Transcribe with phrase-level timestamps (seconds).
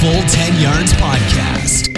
[0.00, 1.90] Full 10 Yards Podcast.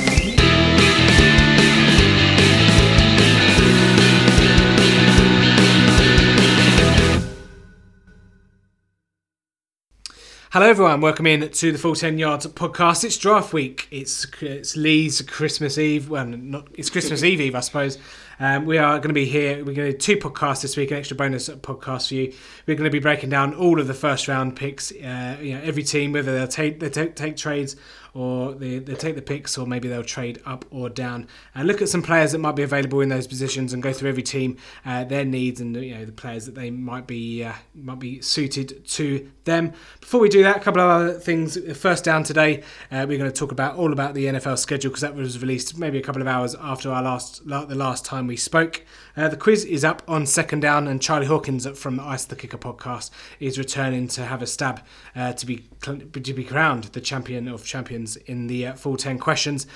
[10.51, 11.01] Hello, everyone.
[11.01, 13.05] Welcome in to the Full Ten Yards podcast.
[13.05, 13.87] It's draft week.
[13.93, 16.11] It's it's Lee's Christmas Eve.
[16.11, 17.99] Well, not it's Christmas Eve Eve, I suppose.
[18.39, 19.59] Um, we are going to be here.
[19.59, 22.33] We're going to do two podcasts this week, an extra bonus podcast for you.
[22.67, 24.93] We're going to be breaking down all of the first round picks.
[24.93, 27.77] Uh, you know, every team, whether they'll take they take, take trades
[28.15, 31.81] or they, they take the picks, or maybe they'll trade up or down, and look
[31.81, 34.57] at some players that might be available in those positions, and go through every team,
[34.85, 38.21] uh, their needs, and you know the players that they might be uh, might be
[38.21, 39.73] suited to them.
[40.01, 41.59] Before we do that, a couple of other things.
[41.77, 45.03] First down today, uh, we're going to talk about all about the NFL schedule because
[45.03, 48.27] that was released maybe a couple of hours after our last like the last time
[48.27, 48.83] we spoke.
[49.17, 52.37] Uh, the quiz is up on second down, and Charlie Hawkins from the Ice the
[52.37, 53.11] Kicker podcast
[53.41, 54.83] is returning to have a stab
[55.15, 59.19] uh, to be to be crowned the champion of champions in the uh, full ten
[59.19, 59.67] questions.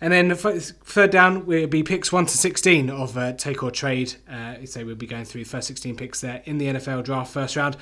[0.00, 3.70] And then the third down will be picks one to sixteen of uh, take or
[3.70, 4.14] trade.
[4.30, 7.32] Uh, so we'll be going through the first sixteen picks there in the NFL draft
[7.32, 7.76] first round.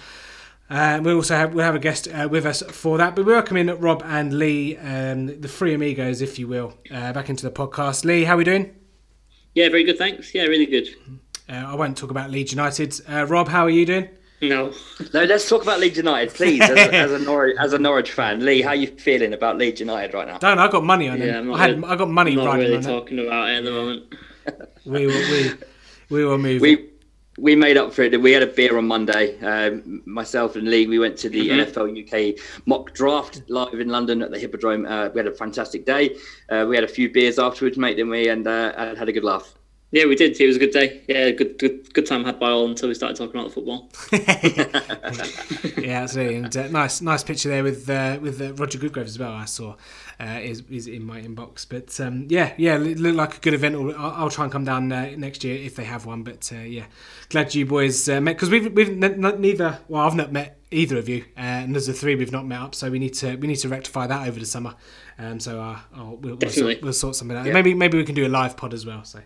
[0.71, 3.15] Uh, we also have we'll have a guest uh, with us for that.
[3.15, 7.13] But we welcome in Rob and Lee, um, the three amigos, if you will, uh,
[7.13, 8.05] back into the podcast.
[8.05, 8.75] Lee, how are we doing?
[9.55, 10.35] Yeah, very good, thanks.
[10.35, 10.89] Yeah, really good.
[11.49, 12.99] Uh, I won't talk about Leeds United.
[13.07, 14.09] Uh, Rob, how are you doing?
[14.41, 14.73] No.
[15.13, 16.61] No, let's talk about Leeds United, please.
[16.63, 19.59] As, a, as, a Norwich, as a Norwich fan, Lee, how are you feeling about
[19.59, 20.39] Leeds United right now?
[20.39, 20.59] Don't.
[20.59, 21.21] I got money on.
[21.21, 21.71] Yeah, I'm I had.
[21.77, 22.35] Really, I got money.
[22.35, 23.27] Not really talking it.
[23.27, 24.15] about it at the moment.
[24.87, 25.31] we will.
[25.31, 25.53] We,
[26.09, 26.61] we will move.
[26.61, 26.92] We
[27.39, 28.21] we made up for it.
[28.21, 29.39] We had a beer on Monday.
[29.41, 31.81] Um, myself and Lee, we went to the mm-hmm.
[31.81, 34.87] NFL UK mock draft live in London at the Hippodrome.
[34.87, 36.17] Uh, we had a fantastic day.
[36.51, 38.29] Uh, we had a few beers afterwards, mate, didn't we?
[38.29, 39.55] And uh, had a good laugh.
[39.93, 40.41] Yeah, we did.
[40.41, 41.03] It was a good day.
[41.07, 43.91] Yeah, good, good, good time had by all until we started talking about the football.
[45.85, 46.37] yeah, absolutely.
[46.37, 49.33] And uh, nice, nice picture there with uh, with uh, Roger Goodgrove as well.
[49.33, 49.77] I saw
[50.19, 51.67] uh, is is in my inbox.
[51.69, 53.77] But um, yeah, yeah, it looked like a good event.
[53.77, 56.23] I'll, I'll try and come down uh, next year if they have one.
[56.23, 56.87] But uh, yeah,
[57.29, 59.79] glad you boys met because we've we've n- neither.
[59.89, 62.75] Well, I've not met either of you, and there's the three we've not met up.
[62.75, 64.75] So we need to we need to rectify that over the summer.
[65.23, 67.47] Um, so uh, oh, we'll, we'll, sort, we'll, sort, something out.
[67.47, 67.53] Yeah.
[67.53, 69.05] Maybe maybe we can do a live pod as well.
[69.05, 69.21] So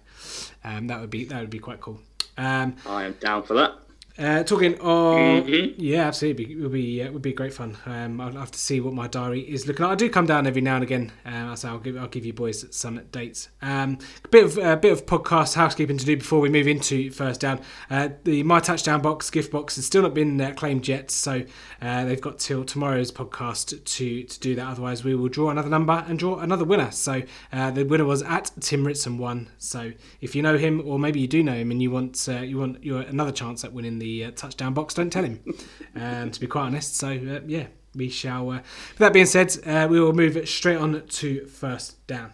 [0.62, 1.98] um, that would be that would be quite cool.
[2.36, 3.72] Um, I am down for that.
[4.18, 5.78] Uh, talking on, mm-hmm.
[5.78, 7.76] yeah, absolutely, it would be it would be great fun.
[7.84, 9.84] Um, I'll have to see what my diary is looking.
[9.84, 9.92] like.
[9.92, 12.32] I do come down every now and again, uh, so I'll give I'll give you
[12.32, 13.50] boys some dates.
[13.60, 16.66] Um, a bit of a uh, bit of podcast housekeeping to do before we move
[16.66, 17.60] into first down.
[17.90, 21.42] Uh, the my touchdown box gift box has still not been uh, claimed yet, so
[21.82, 24.66] uh, they've got till tomorrow's podcast to to do that.
[24.66, 26.90] Otherwise, we will draw another number and draw another winner.
[26.90, 27.22] So
[27.52, 29.50] the winner was at Tim Ritson one.
[29.58, 32.56] So if you know him, or maybe you do know him, and you want you
[32.56, 34.94] want your another chance at winning the the uh, touchdown box.
[34.94, 35.40] Don't tell him,
[35.96, 36.94] um, to be quite honest.
[36.96, 38.50] So uh, yeah, we shall.
[38.50, 42.32] Uh, with that being said, uh, we will move it straight on to first down.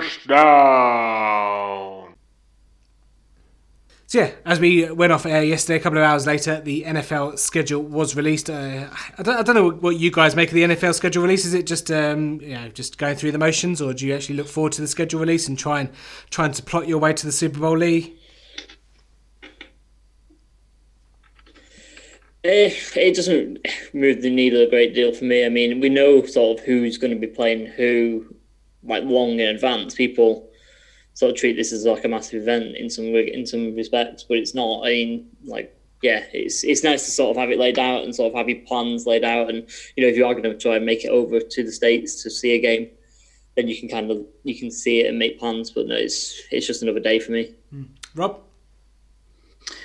[0.00, 1.13] First down.
[4.14, 7.36] So yeah, as we went off air yesterday, a couple of hours later, the NFL
[7.36, 8.48] schedule was released.
[8.48, 8.88] Uh,
[9.18, 11.44] I, don't, I don't know what you guys make of the NFL schedule release.
[11.44, 14.36] Is it just um, you know just going through the motions, or do you actually
[14.36, 15.90] look forward to the schedule release and try and
[16.30, 18.16] trying to plot your way to the Super Bowl, Lee?
[22.44, 25.44] Eh, it doesn't move the needle a great deal for me.
[25.44, 28.32] I mean, we know sort of who's going to be playing who,
[28.84, 29.92] like long in advance.
[29.92, 30.48] People
[31.14, 34.36] sort of treat this as like a massive event in some in some respects, but
[34.36, 34.84] it's not.
[34.84, 38.14] I mean, like yeah, it's it's nice to sort of have it laid out and
[38.14, 39.66] sort of have your plans laid out, and
[39.96, 42.22] you know if you are going to try and make it over to the states
[42.22, 42.88] to see a game,
[43.54, 45.70] then you can kind of you can see it and make plans.
[45.70, 47.54] But no, it's it's just another day for me.
[47.72, 47.88] Mm.
[48.14, 48.40] Rob.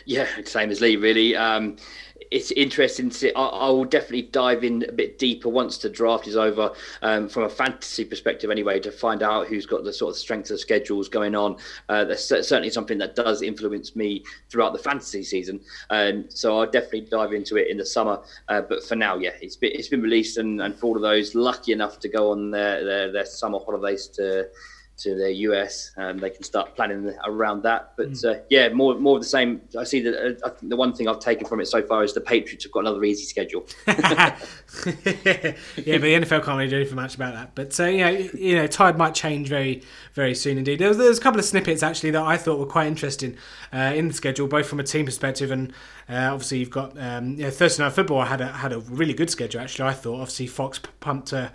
[0.06, 1.35] Yeah, same as Lee, really.
[1.35, 1.78] Um,
[2.31, 3.34] it's interesting to see.
[3.34, 7.28] I, I, will definitely dive in a bit deeper once the draft is over, um,
[7.28, 10.59] from a fantasy perspective, anyway, to find out who's got the sort of strength of
[10.59, 11.57] schedules going on.
[11.88, 15.59] Uh, that's certainly something that does influence me throughout the fantasy season.
[15.89, 18.19] Um, so I'll definitely dive into it in the summer.
[18.48, 21.01] Uh, but for now, yeah, it's been, it's been released, and, and for all of
[21.01, 24.48] those lucky enough to go on their, their, their summer holidays to
[25.00, 27.94] to the US, um, they can start planning around that.
[27.96, 28.38] But mm.
[28.38, 29.62] uh, yeah, more more of the same.
[29.78, 30.13] I see that.
[30.16, 32.63] Uh, I think the one thing I've taken from it so far is the Patriots
[32.66, 33.66] have got another easy schedule.
[33.88, 34.36] yeah,
[34.96, 34.96] but
[35.84, 37.56] the NFL can't really do anything much about that.
[37.56, 40.80] But uh, yeah, you know, tide might change very very soon indeed.
[40.80, 43.38] There was, there was a couple of snippets actually that I thought were quite interesting
[43.74, 45.74] uh, in the schedule, both from a team perspective and
[46.09, 49.61] uh, obviously you've got um, Thursday night football had a had a really good schedule
[49.61, 49.89] actually.
[49.89, 51.50] I thought obviously Fox pumped uh,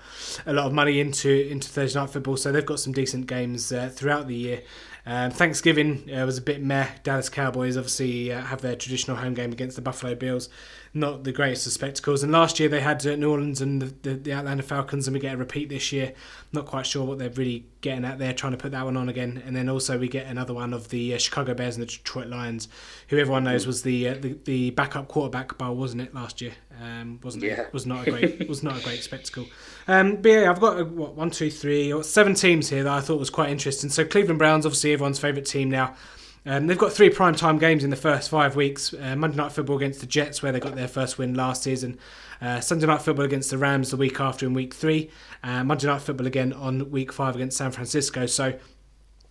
[0.47, 3.73] a lot of money into into Thursday night football, so they've got some decent games
[3.73, 4.63] uh, throughout the year.
[5.07, 6.89] Um, Thanksgiving uh, was a bit meh.
[7.03, 10.49] Dallas Cowboys obviously uh, have their traditional home game against the Buffalo Bills.
[10.97, 12.23] Not the greatest of spectacles.
[12.23, 15.15] And last year they had uh, New Orleans and the, the, the Atlanta Falcons, and
[15.15, 16.13] we get a repeat this year.
[16.53, 19.09] Not quite sure what they're really getting at there, trying to put that one on
[19.09, 19.43] again.
[19.45, 22.29] And then also we get another one of the uh, Chicago Bears and the Detroit
[22.29, 22.69] Lions,
[23.09, 26.53] who everyone knows was the uh, the, the backup quarterback bowl, wasn't it last year?
[26.81, 27.63] Um, wasn't Yeah.
[27.63, 27.73] it?
[27.73, 29.47] Was not a great was not a great spectacle.
[29.89, 32.93] Um, but yeah, I've got uh, what one, two, three, or seven teams here that
[32.93, 33.91] I thought was quite interesting.
[33.91, 35.97] So Cleveland Browns, obviously everyone's favourite team now.
[36.47, 38.93] Um, they've got three prime time games in the first five weeks.
[38.93, 41.99] Uh, Monday Night Football against the Jets, where they got their first win last season.
[42.41, 45.11] Uh, Sunday Night Football against the Rams the week after in week three.
[45.43, 48.27] Uh, Monday Night Football again on week five against San Francisco.
[48.27, 48.59] So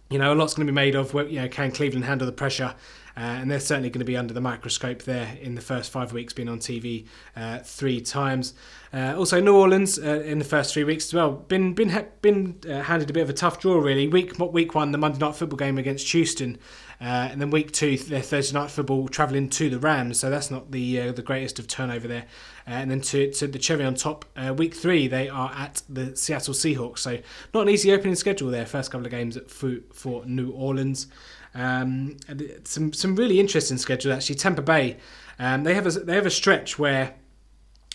[0.09, 2.33] you know, a lot's going to be made of, you know, can Cleveland handle the
[2.33, 2.75] pressure?
[3.15, 6.13] Uh, and they're certainly going to be under the microscope there in the first five
[6.13, 7.05] weeks, being on TV
[7.35, 8.53] uh, three times.
[8.91, 13.09] Uh, also, New Orleans in the first three weeks as well, been been been handed
[13.09, 14.07] a bit of a tough draw really.
[14.07, 16.57] Week week one, the Monday night football game against Houston,
[17.03, 20.21] uh, and then week two, their Thursday night football travelling to the Rams.
[20.21, 22.25] So that's not the uh, the greatest of turnover there.
[22.65, 25.81] Uh, and then to, to the cherry on top, uh, week three they are at
[25.89, 26.99] the Seattle Seahawks.
[26.99, 27.19] So
[27.53, 28.65] not an easy opening schedule there.
[28.65, 31.07] First couple of games for, for New Orleans.
[31.53, 32.15] Um,
[32.63, 34.35] some some really interesting schedule actually.
[34.35, 34.97] Tampa Bay,
[35.39, 37.15] um, they have a they have a stretch where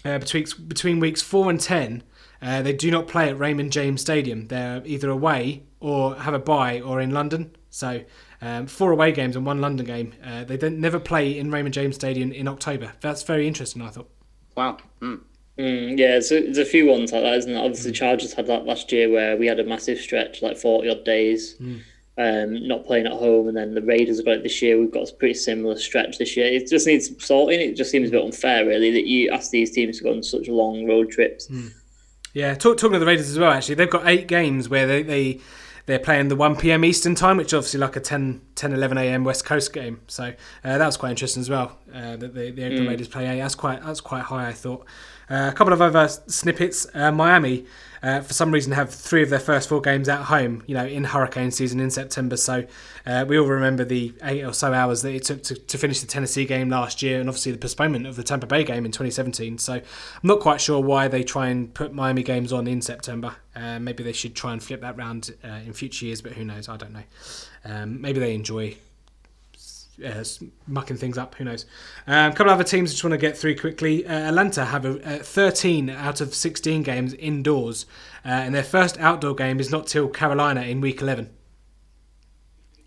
[0.04, 2.02] uh, between between weeks four and ten,
[2.43, 4.49] uh, they do not play at Raymond James Stadium.
[4.49, 7.56] They're either away or have a bye or in London.
[7.70, 8.02] So
[8.40, 10.14] um, four away games and one London game.
[10.25, 12.93] Uh, they don't never play in Raymond James Stadium in October.
[13.00, 13.82] That's very interesting.
[13.82, 14.11] I thought.
[14.56, 14.79] Wow.
[15.00, 15.20] Mm.
[15.58, 17.62] Mm, yeah, so there's a few ones like that, isn't there?
[17.62, 21.05] Obviously, Chargers had that last year where we had a massive stretch, like 40 odd
[21.05, 21.56] days,
[22.17, 23.49] um, not playing at home.
[23.49, 24.79] And then the Raiders have got it this year.
[24.79, 26.46] We've got a pretty similar stretch this year.
[26.46, 27.61] It just needs sorting.
[27.61, 30.23] It just seems a bit unfair, really, that you ask these teams to go on
[30.23, 31.50] such long road trips.
[32.35, 33.50] Yeah, talk, talking of the Raiders as well.
[33.50, 35.02] Actually, they've got eight games where they.
[35.02, 35.40] they
[35.88, 36.85] they're playing the 1 p.m.
[36.85, 39.25] Eastern time, which is obviously like a 10, 10 11 a.m.
[39.25, 40.02] West Coast game.
[40.06, 40.32] So uh,
[40.62, 41.79] that was quite interesting as well.
[41.90, 43.40] Uh, that the, the, the Raiders play eight.
[43.40, 44.85] That's quite that's quite high, I thought.
[45.31, 46.87] Uh, a couple of other snippets.
[46.93, 47.64] Uh, Miami,
[48.03, 50.62] uh, for some reason, have three of their first four games at home.
[50.67, 52.37] You know, in hurricane season in September.
[52.37, 52.65] So
[53.06, 56.00] uh, we all remember the eight or so hours that it took to, to finish
[56.00, 58.93] the Tennessee game last year, and obviously the postponement of the Tampa Bay game in
[58.93, 59.59] 2017.
[59.59, 59.83] So I'm
[60.23, 63.37] not quite sure why they try and put Miami games on in September.
[63.55, 66.45] Uh, maybe they should try and flip that round uh, in future years, but who
[66.45, 66.69] knows?
[66.69, 67.03] I don't know.
[67.65, 68.77] Um, maybe they enjoy
[70.05, 70.25] uh,
[70.67, 71.35] mucking things up.
[71.37, 71.67] Who knows?
[72.06, 74.06] Um, a couple of other teams I just want to get through quickly.
[74.06, 77.87] Uh, Atlanta have a, uh, 13 out of 16 games indoors,
[78.25, 81.31] uh, and their first outdoor game is not till Carolina in week 11.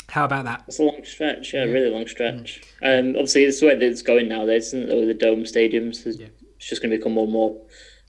[0.10, 0.64] How about that?
[0.68, 2.62] That's a long stretch, yeah, really long stretch.
[2.84, 4.96] Um, obviously, it's the way that it's going nowadays, isn't it?
[4.96, 6.28] With the dome stadiums, Yeah.
[6.58, 7.62] it's just going to become more and more,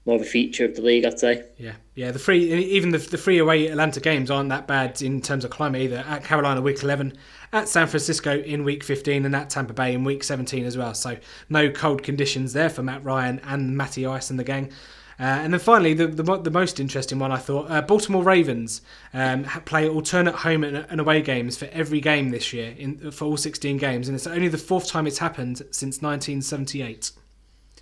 [0.05, 1.45] more of a feature of the league, I'd say.
[1.59, 2.11] Yeah, yeah.
[2.11, 5.51] The free, even the, the free away Atlanta games aren't that bad in terms of
[5.51, 6.05] climate either.
[6.09, 7.17] At Carolina week 11,
[7.53, 10.95] at San Francisco in week 15, and at Tampa Bay in week 17 as well.
[10.95, 11.17] So
[11.49, 14.73] no cold conditions there for Matt Ryan and Matty Ice and the gang.
[15.21, 18.81] Uh, and then finally, the, the the most interesting one I thought, uh, Baltimore Ravens
[19.15, 23.27] um, play alternate home and, and away games for every game this year in for
[23.27, 27.13] all 16 games, and it's only the fourth time it's happened since 1978.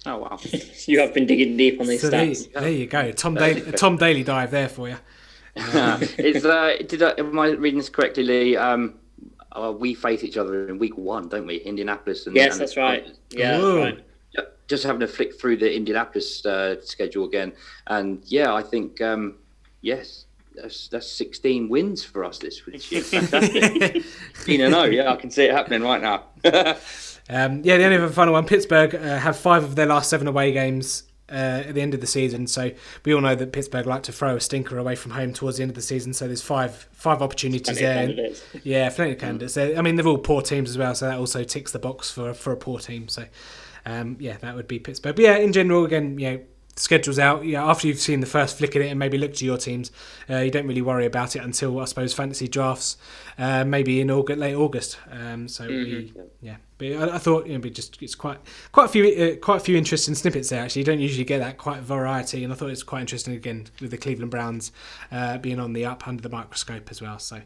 [0.07, 0.39] Oh wow.
[0.87, 2.53] You have been digging deep on these So there, stats.
[2.53, 4.97] there you go, Tom Daley, a Tom Daley dive there for you.
[5.57, 8.57] Is uh, did I, am I reading this correctly, Lee?
[8.57, 8.95] Um,
[9.53, 11.57] uh, we face each other in week one, don't we?
[11.57, 12.27] Indianapolis.
[12.27, 13.09] And, Yes, and that's right.
[13.31, 13.75] Yeah, Whoa.
[13.85, 14.05] that's right.
[14.69, 17.53] Just having to flick through the Indianapolis uh, schedule again,
[17.89, 19.35] and yeah, I think um,
[19.81, 23.03] yes, that's that's 16 wins for us this this year.
[23.03, 24.05] Fantastic.
[24.37, 24.85] 16 and 0.
[24.85, 26.27] Yeah, I can see it happening right now.
[27.31, 30.27] Um, yeah, the only other final one, Pittsburgh uh, have five of their last seven
[30.27, 32.49] away games uh, at the end of the season.
[32.49, 32.73] So
[33.05, 35.63] we all know that Pittsburgh like to throw a stinker away from home towards the
[35.63, 36.13] end of the season.
[36.13, 37.95] So there's five five opportunities there.
[37.95, 38.43] candidates.
[38.65, 39.55] Yeah, plenty of candidates.
[39.55, 42.11] They're- I mean, they're all poor teams as well, so that also ticks the box
[42.11, 43.07] for for a poor team.
[43.07, 43.27] So
[43.87, 45.15] um, yeah, that would be Pittsburgh.
[45.15, 46.41] But yeah, in general, again, you know.
[46.77, 47.45] Schedules out.
[47.45, 49.91] Yeah, after you've seen the first flick at it and maybe looked to your teams,
[50.31, 52.97] uh, you don't really worry about it until I suppose fantasy drafts,
[53.39, 54.97] uh, maybe in August, late August.
[55.11, 58.39] Um, so we, yeah, but I, I thought you know, we just it's quite
[58.73, 60.63] quite a few uh, quite a few interesting snippets there.
[60.65, 63.67] Actually, you don't usually get that quite variety, and I thought it's quite interesting again
[63.81, 64.73] with the Cleveland Browns
[65.13, 67.19] uh, being on the up under the microscope as well.
[67.19, 67.41] So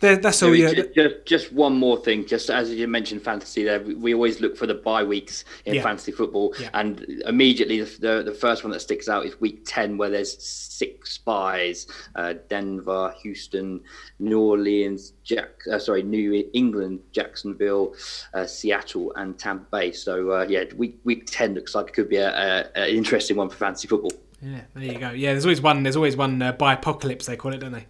[0.00, 0.54] there, that's all.
[0.54, 4.40] Yeah, ju- just, just one more thing, just as you mentioned fantasy there, we- always
[4.40, 5.82] look for the bye weeks in Yeah.
[5.82, 6.54] fantasy football.
[6.60, 6.70] Yeah.
[6.74, 10.40] And immediately the, the, the first one that sticks out is week 10, where there's
[10.40, 13.80] six byes uh, Denver, Houston,
[14.20, 17.94] New Orleans, Jack, uh, sorry, New England, Jacksonville,
[18.34, 19.92] uh, Seattle, and Tampa Bay.
[19.92, 23.36] So, uh, yeah, week, week 10 looks like it could be a, a, an interesting
[23.36, 24.12] one for fantasy football.
[24.42, 25.10] yeah, there you go.
[25.10, 25.82] Yeah, there's always one.
[25.82, 27.86] There's always one uh, by apocalypse they call it, don't they?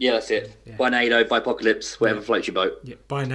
[0.00, 0.78] Yeah, that's it.
[0.78, 2.78] By Nado, by Apocalypse, whatever floats your boat.
[2.82, 2.94] Yeah.
[3.06, 3.26] By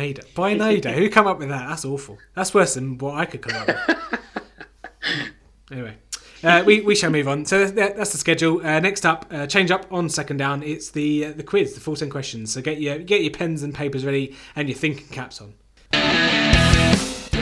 [0.56, 0.92] Nada.
[0.94, 1.70] Who come up with that?
[1.70, 2.18] That's awful.
[2.34, 4.20] That's worse than what I could come up with.
[5.72, 5.98] anyway.
[6.44, 7.46] Uh, we, we shall move on.
[7.46, 8.66] So that, that's the schedule.
[8.66, 10.64] Uh, next up, uh, change up on second down.
[10.64, 12.52] It's the uh, the quiz, the full ten questions.
[12.54, 15.54] So get your get your pens and papers ready and your thinking caps on.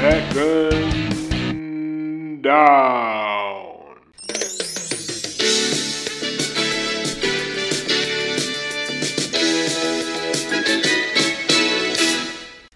[0.04, 0.44] Second
[2.44, 3.96] down.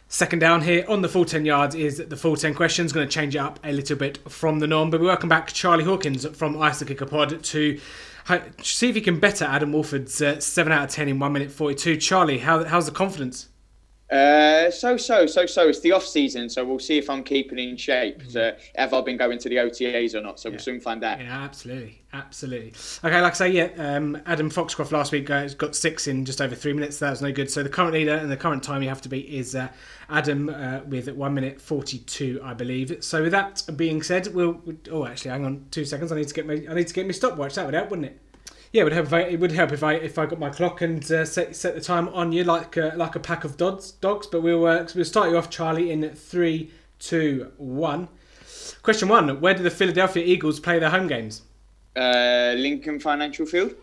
[0.08, 2.94] Second down here on the full 10 yards is the full 10 questions.
[2.94, 4.90] Going to change it up a little bit from the norm.
[4.90, 7.78] But we welcome back Charlie Hawkins from Ice Kicker Pod to
[8.62, 11.52] see if he can better Adam Wolford's uh, 7 out of 10 in 1 minute
[11.52, 11.98] 42.
[11.98, 13.50] Charlie, how, how's the confidence?
[14.10, 15.68] Uh, so so so so.
[15.68, 18.24] It's the off season, so we'll see if I'm keeping in shape.
[18.30, 20.40] So, have I been going to the OTAs or not?
[20.40, 21.20] So we'll soon find out.
[21.20, 22.74] Yeah, absolutely, absolutely.
[23.04, 26.40] Okay, like I say, yeah, um, Adam Foxcroft last week uh, got six in just
[26.40, 27.00] over three minutes.
[27.00, 27.52] That was no good.
[27.52, 29.68] So the current leader and the current time you have to beat is uh,
[30.10, 33.04] Adam uh, with one minute forty-two, I believe.
[33.04, 34.62] So with that being said, we'll.
[34.90, 36.14] Oh, actually, hang on two seconds.
[36.14, 37.56] I need to get my I need to get my stopwatch.
[37.56, 38.22] That would help, wouldn't it?
[38.74, 39.06] Yeah, it would help.
[39.08, 41.56] If I, it would help if I if I got my clock and uh, set
[41.56, 43.92] set the time on you like uh, like a pack of dogs.
[43.92, 48.10] Dogs, but we'll uh, we'll start you off, Charlie, in three, two, one.
[48.84, 51.44] Question one: Where do the Philadelphia Eagles play their home games?
[51.96, 53.74] Uh, Lincoln Financial Field.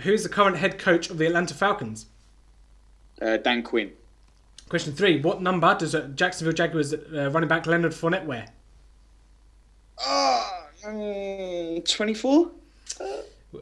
[0.00, 2.06] Who's the current head coach of the Atlanta Falcons?
[3.20, 3.92] Uh, Dan Quinn.
[4.68, 8.48] Question three: What number does uh, Jacksonville Jaguars uh, running back Leonard Fournette wear?
[10.00, 12.50] Oh, mm, 24.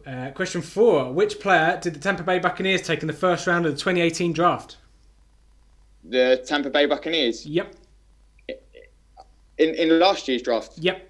[0.06, 3.66] Uh, question four: Which player did the Tampa Bay Buccaneers take in the first round
[3.66, 4.76] of the 2018 draft?
[6.04, 7.46] The Tampa Bay Buccaneers.
[7.46, 7.74] Yep,
[9.58, 10.78] In in last year's draft.
[10.78, 11.08] yep.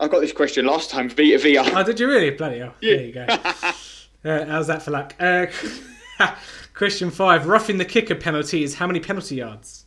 [0.00, 1.08] I got this question last time.
[1.08, 1.56] Vea.
[1.58, 2.30] Oh, did you really?
[2.30, 2.74] Bloody hell.
[2.82, 3.26] There you go.
[4.24, 5.14] Uh, how's that for luck?
[5.20, 5.46] Uh,
[6.74, 9.84] question five: Roughing the kicker penalty is how many penalty yards?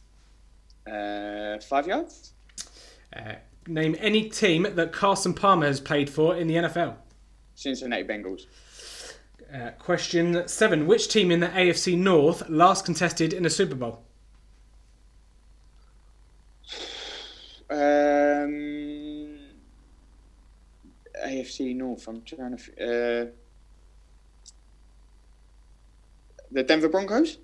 [0.90, 2.34] Uh, five yards.
[3.16, 3.34] Uh,
[3.66, 6.96] name any team that Carson Palmer has played for in the NFL.
[7.58, 8.46] Cincinnati Bengals.
[9.54, 14.04] Uh, question seven: Which team in the AFC North last contested in a Super Bowl?
[17.70, 19.40] Um,
[21.26, 22.08] AFC North.
[22.08, 22.74] I'm trying to.
[22.74, 23.26] Uh,
[26.52, 27.40] the Denver Broncos.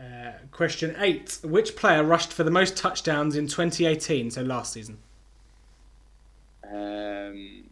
[0.00, 4.32] Uh, question eight: Which player rushed for the most touchdowns in 2018?
[4.32, 4.98] So last season.
[6.68, 7.65] Um,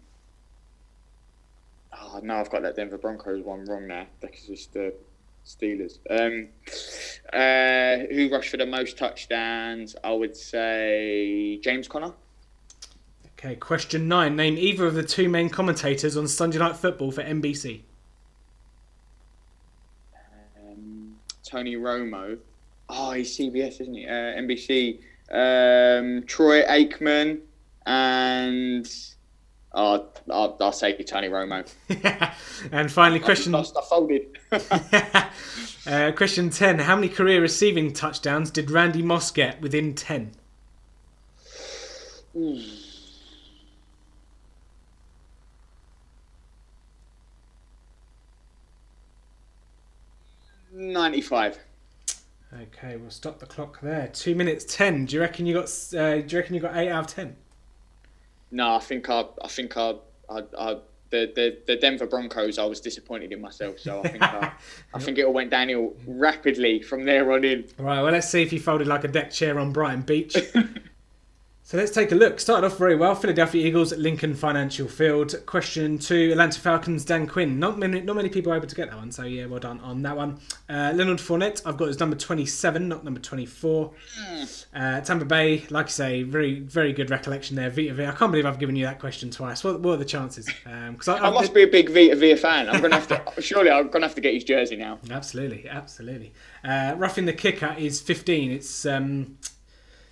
[2.14, 4.06] oh no, I've got that Denver Broncos one wrong now.
[4.20, 4.94] That's just the
[5.44, 5.98] Steelers.
[6.08, 6.48] Um,
[7.32, 9.94] uh, who rushed for the most touchdowns?
[10.02, 12.12] I would say James Conner.
[13.38, 13.56] Okay.
[13.56, 17.82] Question nine: Name either of the two main commentators on Sunday Night Football for NBC.
[20.58, 22.38] Um, Tony Romo.
[22.88, 24.06] Oh, he's CBS, isn't he?
[24.06, 25.00] Uh, NBC.
[25.30, 27.40] Um, Troy Aikman
[27.86, 28.86] and
[29.74, 31.70] oh, I'll, I'll say Tony Romo.
[32.72, 34.38] and finally, question I, I folded.
[35.86, 40.32] uh, question ten: How many career receiving touchdowns did Randy Moss get within ten?
[50.72, 51.58] Ninety-five.
[52.52, 54.08] Okay, we'll stop the clock there.
[54.08, 55.06] Two minutes ten.
[55.06, 55.64] Do you reckon you got?
[55.96, 57.36] Uh, do you reckon you got eight out of ten?
[58.54, 59.94] No, I think I, I think I,
[60.30, 60.76] I, I
[61.10, 62.56] the, the, the Denver Broncos.
[62.56, 64.52] I was disappointed in myself, so I think I,
[64.94, 67.64] I think it all went downhill rapidly from there on in.
[67.78, 68.00] Right.
[68.00, 70.36] Well, let's see if you folded like a deck chair on Brighton Beach.
[71.66, 72.40] So let's take a look.
[72.40, 73.14] Started off very well.
[73.14, 75.34] Philadelphia Eagles Lincoln Financial Field.
[75.46, 77.06] Question two: Atlanta Falcons.
[77.06, 77.58] Dan Quinn.
[77.58, 79.10] Not many, not many people are able to get that one.
[79.10, 80.38] So yeah, well done on that one.
[80.68, 81.62] Uh, Leonard Fournette.
[81.64, 83.92] I've got as number twenty-seven, not number twenty-four.
[84.74, 85.64] Uh, Tampa Bay.
[85.70, 87.70] Like I say, very, very good recollection there.
[87.70, 88.08] Vita Vea.
[88.08, 89.64] I can't believe I've given you that question twice.
[89.64, 90.46] What, what are the chances?
[90.46, 92.68] Because I, I must be a big Vita Vea fan.
[92.68, 93.22] I'm gonna have to.
[93.40, 94.98] surely, I'm gonna have to get his jersey now.
[95.10, 96.34] Absolutely, absolutely.
[96.62, 98.50] Uh, roughing the kicker is 15.
[98.50, 99.38] It's um,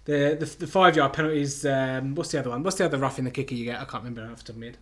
[0.05, 2.63] the, the the five yard penalty is um, what's the other one?
[2.63, 3.81] What's the other rough in the kicker you get?
[3.81, 4.79] I can't remember off the top of my head.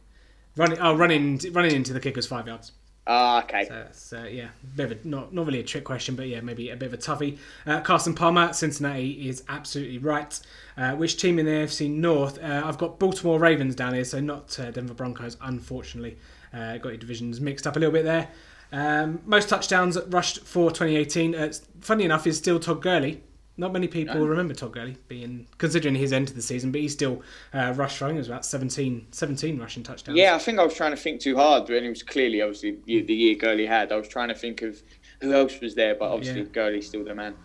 [0.56, 2.72] Running, oh, running, running into the kicker's five yards.
[3.06, 3.68] Ah, okay.
[3.92, 6.70] So uh, yeah, bit of a, not not really a trick question, but yeah, maybe
[6.70, 7.38] a bit of a toughie.
[7.66, 10.38] Uh, Carson Palmer, Cincinnati is absolutely right.
[10.76, 12.38] Uh, which team in the AFC North?
[12.42, 16.18] Uh, I've got Baltimore Ravens down here, so not uh, Denver Broncos, unfortunately.
[16.52, 18.28] Uh, got your divisions mixed up a little bit there.
[18.72, 21.34] Um, most touchdowns rushed for 2018.
[21.34, 23.22] Uh, funny enough, is still Todd Gurley.
[23.60, 26.94] Not many people remember Todd Gurley being considering his end of the season, but he's
[26.94, 27.20] still
[27.52, 28.16] uh, rush throwing.
[28.16, 30.16] It was about 17, 17 rushing touchdowns.
[30.16, 32.78] Yeah, I think I was trying to think too hard when it was clearly, obviously,
[32.86, 33.92] the, the year Gurley had.
[33.92, 34.82] I was trying to think of
[35.20, 35.94] who else was there?
[35.94, 36.46] But obviously, Yeah.
[36.46, 37.36] Gurley's still the man.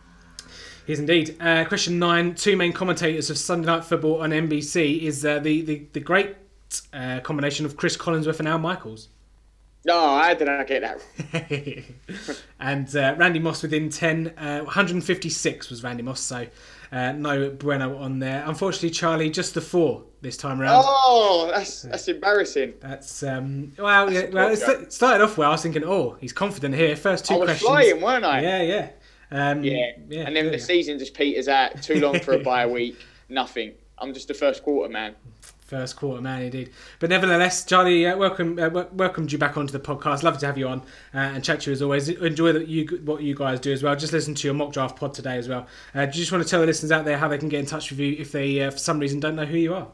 [0.88, 1.36] Yes, indeed.
[1.42, 5.64] Uh, question nine: Two main commentators of Sunday Night Football on NBC is uh, the,
[5.64, 6.38] the the great
[6.94, 9.10] uh, combination of Cris Collinsworth and Al Michaels.
[9.86, 11.86] No, I did not get that?
[12.60, 16.48] and uh, Randy Moss within 10, uh, 156 was Randy Moss, so
[16.92, 18.44] uh, no Bueno on there.
[18.48, 20.84] Unfortunately, Charlie, just the four this time around.
[20.86, 22.74] Oh, that's that's embarrassing.
[22.80, 25.50] That's um, well, yeah, well, it st- started off well.
[25.50, 26.96] I was thinking, oh, he's confident here.
[26.96, 28.42] First two I was questions, flying, weren't I?
[28.42, 28.90] yeah, yeah,
[29.30, 29.92] um, Yeah.
[30.10, 30.22] yeah.
[30.26, 31.82] And then the season just peters out.
[31.84, 32.98] Too long for a bye week.
[33.30, 33.74] Nothing.
[33.98, 35.16] I'm just the first quarter man.
[35.66, 36.70] First quarter, man, indeed.
[37.00, 40.22] But nevertheless, Charlie, uh, welcome, uh, wel- welcomed you back onto the podcast.
[40.22, 40.82] Lovely to have you on
[41.12, 42.08] uh, and chat to you as always.
[42.08, 43.96] Enjoy that you what you guys do as well.
[43.96, 45.66] Just listen to your mock draft pod today as well.
[45.96, 47.62] Uh, do you just want to tell the listeners out there how they can get
[47.62, 49.88] in touch with you if they, uh, for some reason, don't know who you are?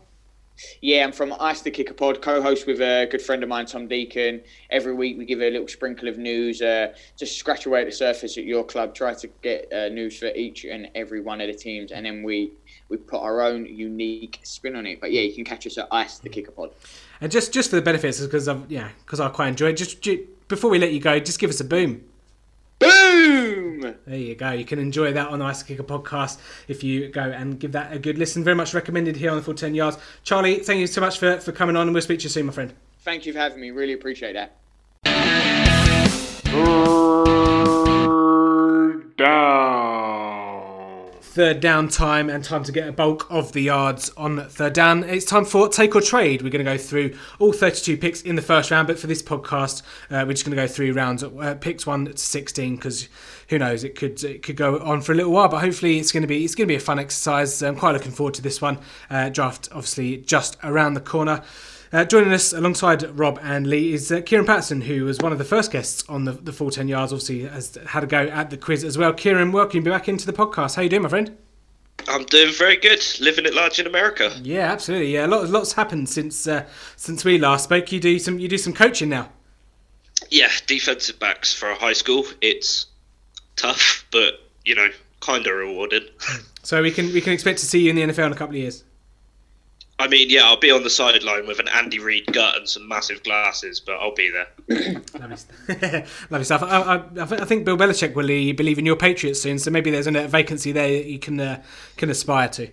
[0.82, 3.88] Yeah, I'm from Ice the Kicker Pod, co-host with a good friend of mine, Tom
[3.88, 4.42] Deacon.
[4.70, 7.92] Every week we give a little sprinkle of news, uh, just scratch away at the
[7.94, 11.48] surface at your club, try to get uh, news for each and every one of
[11.48, 12.51] the teams, and then we
[12.92, 15.00] we put our own unique spin on it.
[15.00, 16.72] But yeah, you can catch us at Ice the Kicker Pod.
[17.22, 19.78] And just just for the benefits, because I've yeah, because I quite enjoy it.
[19.78, 22.04] Just ju- before we let you go, just give us a boom.
[22.78, 23.96] Boom!
[24.06, 24.52] There you go.
[24.52, 27.94] You can enjoy that on the Ice Kicker podcast if you go and give that
[27.94, 28.44] a good listen.
[28.44, 29.98] Very much recommended here on the full 10 yards.
[30.24, 32.48] Charlie, thank you so much for, for coming on, and we'll speak to you soon,
[32.48, 32.74] my friend.
[33.02, 33.70] Thank you for having me.
[33.70, 34.58] Really appreciate that.
[38.22, 40.00] Third down.
[41.32, 45.06] Third down time and time to get a bulk of the yards on third down.
[45.06, 46.42] It's time for take or trade.
[46.42, 49.24] We're going to go through all 32 picks in the first round, but for this
[49.24, 53.08] podcast, uh, we're just going to go through rounds, uh, picks one to 16, because
[53.48, 56.12] who knows, it could it could go on for a little while, but hopefully it's
[56.12, 57.64] going to be it's going to be a fun exercise.
[57.64, 58.80] I'm quite looking forward to this one.
[59.10, 61.44] Uh, draft obviously just around the corner.
[61.94, 65.38] Uh, joining us alongside Rob and Lee is uh, Kieran Patterson, who was one of
[65.38, 67.12] the first guests on the, the full 10 yards.
[67.12, 69.12] Obviously, has had a go at the quiz as well.
[69.12, 70.78] Kieran, welcome back into the podcast.
[70.78, 71.38] How you doing, my friend?
[72.08, 74.32] I'm doing very good, living at large in America.
[74.42, 75.14] Yeah, absolutely.
[75.14, 77.92] Yeah, lots lots happened since uh, since we last spoke.
[77.92, 79.30] You do some you do some coaching now.
[80.30, 82.86] Yeah, defensive backs for a high school, it's
[83.58, 84.88] tough, but you know,
[85.20, 86.06] kind of rewarding.
[86.64, 88.56] So we can we can expect to see you in the NFL in a couple
[88.56, 88.84] of years.
[90.01, 92.87] I mean, yeah, I'll be on the sideline with an Andy Reid gut and some
[92.87, 94.48] massive glasses, but I'll be there.
[95.20, 96.64] Lovely, st- Lovely stuff.
[96.64, 100.07] I, I, I think Bill Belichick will believe in your Patriots soon, so maybe there's
[100.07, 101.61] a vacancy there that you can uh,
[101.98, 102.70] can aspire to.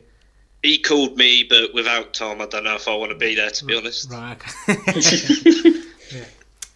[0.62, 3.50] He called me, but without Tom, I don't know if I want to be there,
[3.50, 4.10] to be honest.
[4.10, 4.38] Right.
[4.68, 5.82] okay.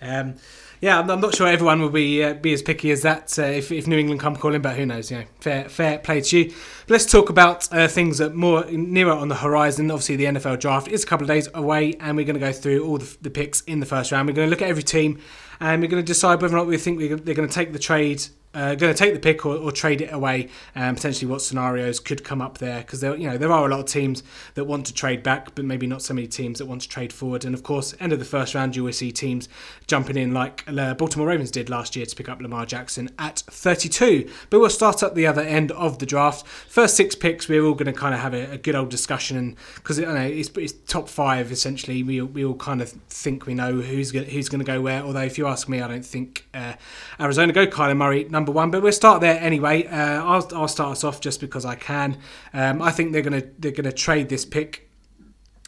[0.00, 0.20] yeah.
[0.20, 0.34] Um,
[0.82, 3.42] yeah, I'm, I'm not sure everyone will be uh, be as picky as that uh,
[3.42, 5.12] if, if New England come calling, but who knows?
[5.12, 6.44] You know, fair fair play to you.
[6.46, 9.92] But let's talk about uh, things that more nearer on the horizon.
[9.92, 12.52] Obviously, the NFL draft is a couple of days away, and we're going to go
[12.52, 14.26] through all the, the picks in the first round.
[14.26, 15.20] We're going to look at every team,
[15.62, 17.78] and we're going to decide whether or not we think they're going to take the
[17.78, 18.26] trade.
[18.54, 21.98] Uh, going to take the pick or, or trade it away, and potentially what scenarios
[21.98, 24.22] could come up there because there, you know, there are a lot of teams
[24.56, 27.14] that want to trade back, but maybe not so many teams that want to trade
[27.14, 27.46] forward.
[27.46, 29.48] And of course, end of the first round, you will see teams
[29.86, 33.38] jumping in like uh, Baltimore Ravens did last year to pick up Lamar Jackson at
[33.38, 34.30] 32.
[34.50, 36.46] But we'll start at the other end of the draft.
[36.46, 39.56] First six picks, we're all going to kind of have a, a good old discussion
[39.76, 42.02] because you know it's, it's top five essentially.
[42.02, 45.02] We we all kind of think we know who's who's going to go where.
[45.02, 46.74] Although if you ask me, I don't think uh,
[47.20, 48.70] Arizona go Kyler Murray number one.
[48.70, 49.86] But we'll start there anyway.
[49.86, 52.18] Uh, I'll I'll start us off just because I can.
[52.52, 54.88] Um, I think they're gonna they're gonna trade this pick.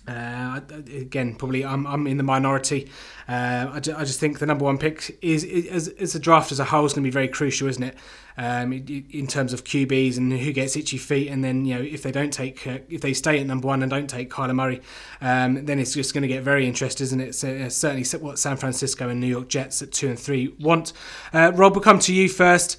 [0.06, 2.90] Uh, again, probably I'm, I'm in the minority.
[3.26, 6.52] Uh, I, ju- I just think the number one pick is, is as a draft
[6.52, 7.96] as a whole is going to be very crucial, isn't it?
[8.36, 12.02] Um, in terms of QBs and who gets itchy feet, and then you know if
[12.02, 14.82] they don't take uh, if they stay at number one and don't take Kyler Murray,
[15.20, 17.34] um, then it's just going to get very interesting, isn't it?
[17.36, 20.92] So, uh, certainly what San Francisco and New York Jets at two and three want.
[21.32, 22.76] Uh, Rob, we'll come to you first.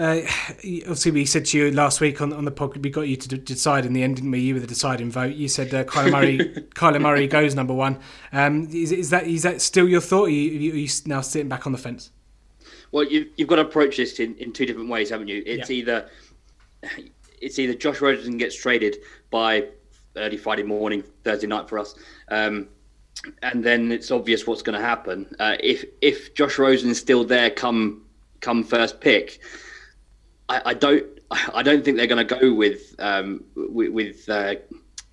[0.00, 0.22] Uh,
[0.58, 3.28] obviously, we said to you last week on, on the podcast, we got you to
[3.28, 4.40] d- decide in the end, didn't we?
[4.40, 5.34] You were the deciding vote.
[5.34, 6.38] You said uh, Kyler Murray,
[6.74, 7.98] Kyler Murray goes number one.
[8.32, 10.22] Um, is, is that is that still your thought?
[10.22, 12.10] Or are you, are you now sitting back on the fence?
[12.92, 15.42] Well, you, you've got to approach this in, in two different ways, haven't you?
[15.46, 15.76] It's Yeah.
[15.76, 16.10] either
[17.40, 18.96] it's either Josh Rosen gets traded
[19.30, 19.66] by
[20.16, 21.94] early Friday morning, Thursday night for us,
[22.28, 22.68] um,
[23.42, 25.26] and then it's obvious what's going to happen.
[25.38, 28.02] Uh, if if Josh Rosen is still there come
[28.40, 29.40] come first pick,
[30.50, 34.56] I, I don't I don't think they're going to go with um, with, with uh,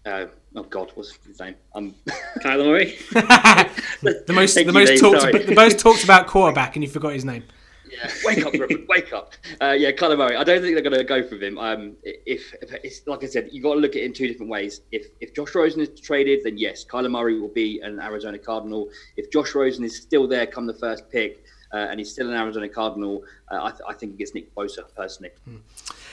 [0.05, 1.55] uh, oh God, what's his name?
[1.75, 1.93] Um,
[2.39, 2.97] Kyler Murray.
[4.01, 5.43] The most Thank the most Lee, talked sorry.
[5.43, 7.43] the most talked about quarterback, and you forgot his name.
[7.89, 9.33] Yeah, wake up, Griffin, wake up.
[9.61, 10.35] Uh, yeah, Kyler Murray.
[10.35, 11.57] I don't think they're going to go for him.
[11.57, 14.27] Um, if, if it's like I said, you got to look at it in two
[14.27, 14.81] different ways.
[14.91, 18.89] If if Josh Rosen is traded, then yes, Kyler Murray will be an Arizona Cardinal.
[19.15, 22.35] If Josh Rosen is still there come the first pick, uh, and he's still an
[22.35, 25.31] Arizona Cardinal, uh, I, th- I, think he gets Nick Bosa personally.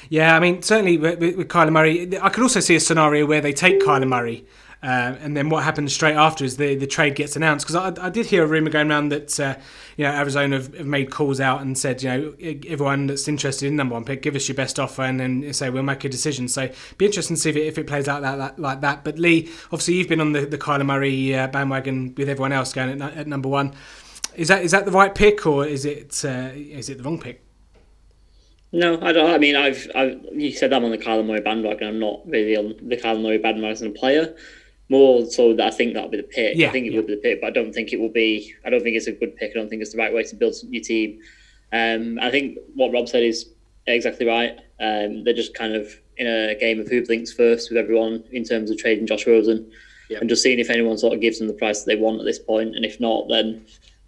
[0.09, 3.41] Yeah, I mean, certainly with, with, Kyler Murray, I could also see a scenario where
[3.41, 4.47] they take Kyler Murray.
[4.85, 7.67] Uh, and then what happens straight after is the, the trade gets announced.
[7.67, 9.55] Because I, I, did hear a rumor going around that uh,
[9.97, 12.35] you know Arizona have, have, made calls out and said you know
[12.69, 15.71] everyone that's interested in number one pick give us your best offer and then say
[15.71, 16.49] we'll make a decision.
[16.49, 19.05] So be interesting to see if it, if it plays out that, that, like that.
[19.05, 22.75] But Lee obviously you've been on the, the Kyler Murray uh, bandwagon with everyone else
[22.75, 23.73] going at, at, number one
[24.37, 27.21] is that is that the right pick or is it uh, is it the wrong
[27.21, 27.41] pick
[28.75, 29.31] no, I don't.
[29.31, 31.87] I mean, I've, I've you said I'm on the Kyler Murray bandwagon.
[31.87, 34.35] I'm not really on the Kyler Murray bandwagon as a player
[34.89, 36.57] more so that I think that'll be the pick.
[36.57, 36.99] Yeah, I think it yeah.
[36.99, 38.53] will be the pick, but I don't think it will be.
[38.65, 39.53] I don't think it's a good pick.
[39.53, 41.21] I don't think it's the right way to build your team.
[41.73, 43.51] Um, I think what Rob said is
[43.87, 44.59] exactly right.
[44.81, 48.43] Um, they're just kind of in a game of who blinks first with everyone in
[48.43, 49.71] terms of trading Josh Rosen
[50.11, 50.21] Yep.
[50.21, 52.27] and just seeing if anyone sort of gives them the price that they want at
[52.27, 52.67] this point.
[52.67, 53.65] point, and if not, then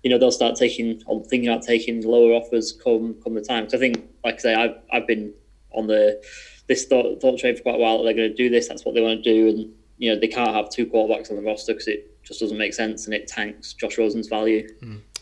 [0.07, 3.65] you know they'll start taking or thinking about taking lower offers come come the time.
[3.65, 5.35] Because I think, like I say, I've I've been
[5.73, 6.25] on the
[6.69, 8.05] this thought, thought trade for quite a while.
[8.05, 8.69] They're going to do this.
[8.69, 11.37] That's what they want to do, and you know they can't have two quarterbacks on
[11.37, 14.69] the roster because it just doesn't make sense and it tanks Josh Rosen's value.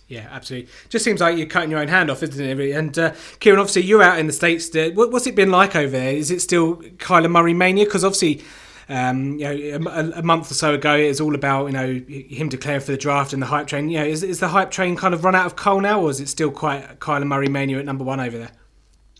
[0.07, 0.70] Yeah, absolutely.
[0.90, 2.73] Just seems like you're cutting your own hand off, isn't it?
[2.73, 4.70] And uh, Kieran, obviously, you're out in the states.
[4.94, 6.12] What's it been like over there?
[6.12, 7.87] Is it still Kyler Murray mania?
[7.87, 8.44] Because obviously,
[8.88, 12.05] um, you know, a, a month or so ago, it was all about you know
[12.09, 13.88] him declaring for the draft and the hype train.
[13.88, 16.11] You know, is, is the hype train kind of run out of coal now, or
[16.11, 18.53] is it still quite Kyler Murray mania at number one over there?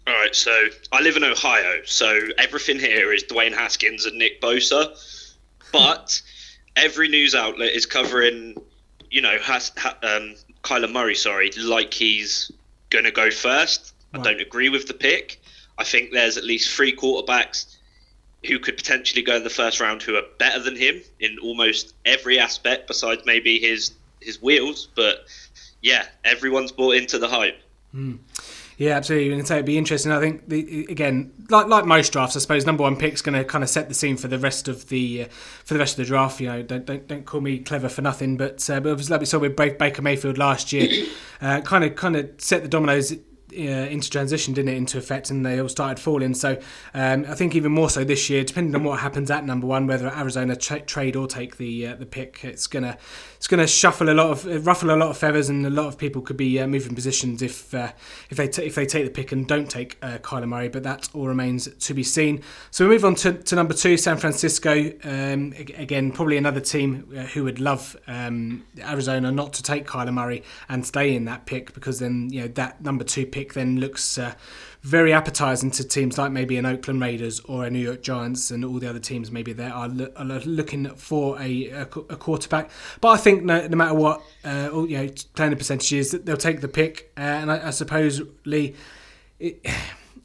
[0.07, 4.42] All right, so I live in Ohio, so everything here is Dwayne Haskins and Nick
[4.42, 4.94] Bosa,
[5.72, 6.20] but
[6.77, 8.55] every news outlet is covering,
[9.11, 9.72] you know, has,
[10.03, 12.53] um, Kyler Murray, sorry, like he's
[12.90, 13.94] going to go first.
[14.12, 15.40] I don't agree with the pick.
[15.79, 17.73] I think there's at least three quarterbacks
[18.46, 21.94] who could potentially go in the first round who are better than him in almost
[22.04, 24.88] every aspect, besides maybe his his wheels.
[24.94, 25.26] But
[25.83, 27.61] yeah, everyone's bought into the hype.
[28.76, 29.33] Yeah, absolutely.
[29.33, 30.11] And so it'd be interesting.
[30.11, 33.44] I think the, again, like like most drafts, I suppose number one pick's going to
[33.44, 35.26] kind of set the scene for the rest of the uh,
[35.64, 36.40] for the rest of the draft.
[36.40, 39.20] You know, don't don't, don't call me clever for nothing, but uh, but was like
[39.20, 41.07] we saw with Ba- Baker Mayfield last year,
[41.40, 43.14] kind of kind of set the dominoes.
[43.56, 46.34] Uh, into transition, didn't it, into effect, and they all started falling.
[46.34, 46.58] So
[46.92, 49.86] um, I think even more so this year, depending on what happens at number one,
[49.86, 52.98] whether Arizona tra- trade or take the uh, the pick, it's gonna
[53.44, 55.87] it's gonna shuffle a lot of uh, ruffle a lot of feathers, and a lot
[55.87, 57.92] of people could be uh, moving positions if uh,
[58.30, 60.70] if they t- if they take the pick and don't take uh, Kyler Murray.
[60.70, 62.40] But that all remains to be seen.
[62.70, 64.90] So we move on to, to number two, San Francisco.
[65.04, 70.14] Um, again, probably another team uh, who would love um, Arizona not to take Kyler
[70.14, 73.78] Murray and stay in that pick because then you know that number two pick then
[73.78, 74.33] looks uh,
[74.85, 78.62] very appetising to teams like maybe an Oakland Raiders or a New York Giants and
[78.62, 82.70] all the other teams maybe there are, lo- are looking for a, a, a quarterback.
[83.00, 86.37] But I think no, no matter what, uh, all, you know, playing the percentages, they'll
[86.37, 87.12] take the pick.
[87.16, 88.75] Uh, and I, I suppose Lee.
[89.38, 89.64] It,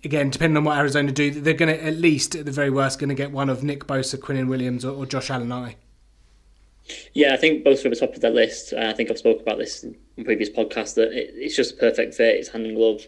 [0.02, 3.00] Again, depending on what Arizona do, they're going to at least, at the very worst,
[3.00, 5.76] going to get one of Nick Bosa, Quinnen Williams, or, or Josh Allen, they?
[7.14, 8.72] Yeah, I think both are at the top of that list.
[8.72, 11.78] Uh, I think I've spoken about this in previous podcasts that it, it's just a
[11.78, 12.38] perfect fit.
[12.38, 13.06] It's hand in glove.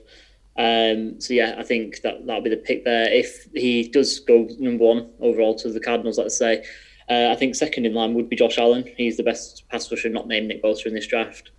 [0.58, 3.12] Um, so yeah, I think that that'll be the pick there.
[3.12, 6.64] If he does go number one overall to the Cardinals, let's say,
[7.12, 8.90] uh, I think second in line would be Josh Allen.
[8.96, 11.52] He's the best pass rusher not named Nick Bosa in this draft,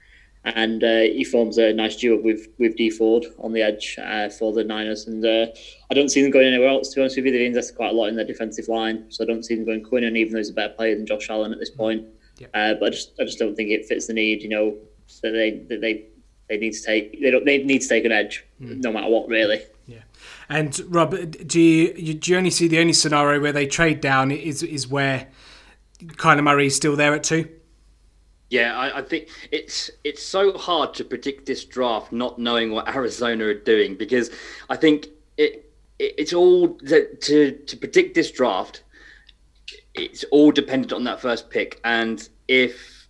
[0.45, 4.31] and uh, he forms a nice duo with with Dee Ford on the edge uh,
[4.31, 5.07] for the Niners.
[5.07, 5.47] And uh,
[5.91, 6.89] I don't see them going anywhere else.
[6.91, 9.25] To be honest with you, they've invested quite a lot in their defensive line, so
[9.25, 11.53] I don't see them going Quinnen, even though he's a better player than Josh Allen
[11.53, 12.07] at this point.
[12.39, 12.47] Yeah.
[12.55, 14.43] Uh, but I just I just don't think it fits the need.
[14.43, 14.77] You know
[15.23, 16.07] that they that they
[16.49, 19.29] they need to take they don't they need to take an edge no matter what
[19.29, 19.61] really.
[19.87, 20.03] Yeah.
[20.49, 21.15] And Rob,
[21.47, 24.63] do you, you do you only see the only scenario where they trade down is
[24.63, 25.29] is where
[26.03, 27.49] Kyler Murray is still there at two?
[28.51, 32.87] Yeah, I, I think it's it's so hard to predict this draft not knowing what
[32.95, 34.31] Arizona are doing because
[34.69, 35.07] I think
[35.39, 38.83] it, it it's all to, to to predict this draft.
[39.95, 43.03] It's all dependent on that first pick, and if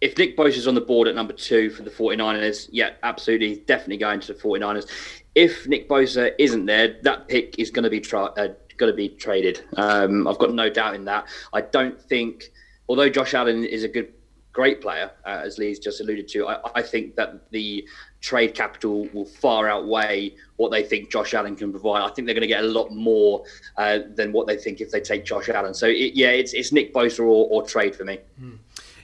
[0.00, 3.56] if Nick Bosa is on the board at number two for the 49ers, yeah, absolutely,
[3.66, 4.86] definitely going to the 49ers.
[5.34, 8.96] If Nick Bosa isn't there, that pick is going to be tra- uh, going to
[8.96, 9.64] be traded.
[9.76, 11.26] Um, I've got no doubt in that.
[11.52, 12.50] I don't think,
[12.88, 14.12] although Josh Allen is a good,
[14.52, 17.86] great player, uh, as Lee's just alluded to, I, I think that the
[18.20, 22.02] trade capital will far outweigh what they think Josh Allen can provide.
[22.02, 23.44] I think they're going to get a lot more
[23.76, 25.74] uh, than what they think if they take Josh Allen.
[25.74, 28.18] So it, yeah, it's it's Nick Bosa or, or trade for me.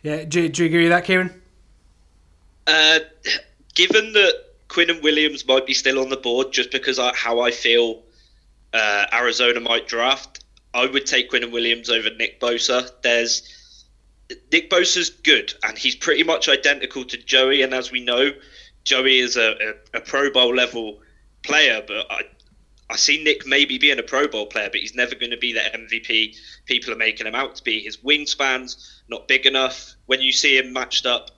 [0.02, 1.42] Yeah, do, do you agree with that, Kieran?
[2.66, 3.00] Uh,
[3.74, 7.50] given that Quinnen Williams might be still on the board, just because I, how I
[7.50, 8.02] feel
[8.74, 12.90] uh, Arizona might draft, I would take Quinnen Williams over Nick Bosa.
[13.02, 13.86] There's
[14.50, 17.62] Nick Bosa's good, and he's pretty much identical to Joey.
[17.62, 18.32] And as we know,
[18.84, 21.00] Joey is a, a, a Pro Bowl level
[21.42, 22.22] player, but I
[22.90, 25.52] I see Nick maybe being a Pro Bowl player, but he's never going to be
[25.52, 27.80] the MVP people are making him out to be.
[27.80, 29.94] His wingspan's not big enough.
[30.06, 31.30] When you see him matched up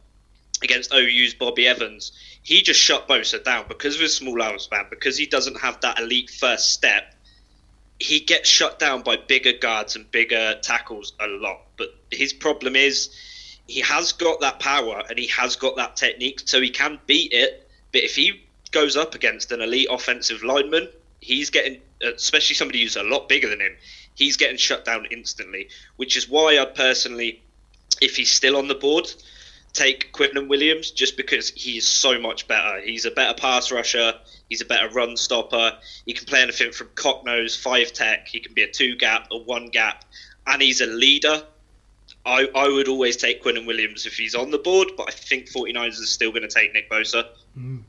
[0.63, 4.87] against OU's Bobby Evans, he just shut Bosa down because of his small arm span,
[4.91, 7.15] because he doesn't have that elite first step.
[7.99, 11.63] He gets shut down by bigger guards and bigger tackles a lot.
[11.77, 13.11] But his problem is
[13.67, 17.33] he has got that power and he has got that technique, so he can beat
[17.33, 17.69] it.
[17.93, 20.89] But if he goes up against an elite offensive lineman,
[21.21, 23.77] he's getting, uh, especially somebody who's a lot bigger than him,
[24.15, 25.69] he's getting shut down instantly.
[25.97, 27.43] Which is why I personally,
[28.01, 29.11] if he's still on the board,
[29.73, 32.81] take Quinnen Williams just because he's so much better.
[32.81, 34.15] He's a better pass rusher.
[34.49, 35.79] He's a better run stopper.
[36.05, 38.29] He can play anything from cock nose, five tech.
[38.29, 40.05] He can be a two gap, a one gap,
[40.47, 41.43] and he's a leader.
[42.25, 45.49] I, I would always take Quinnen Williams if he's on the board, but I think
[45.49, 47.29] 49ers are still going to take Nick Bosa.
[47.59, 47.83] Mm.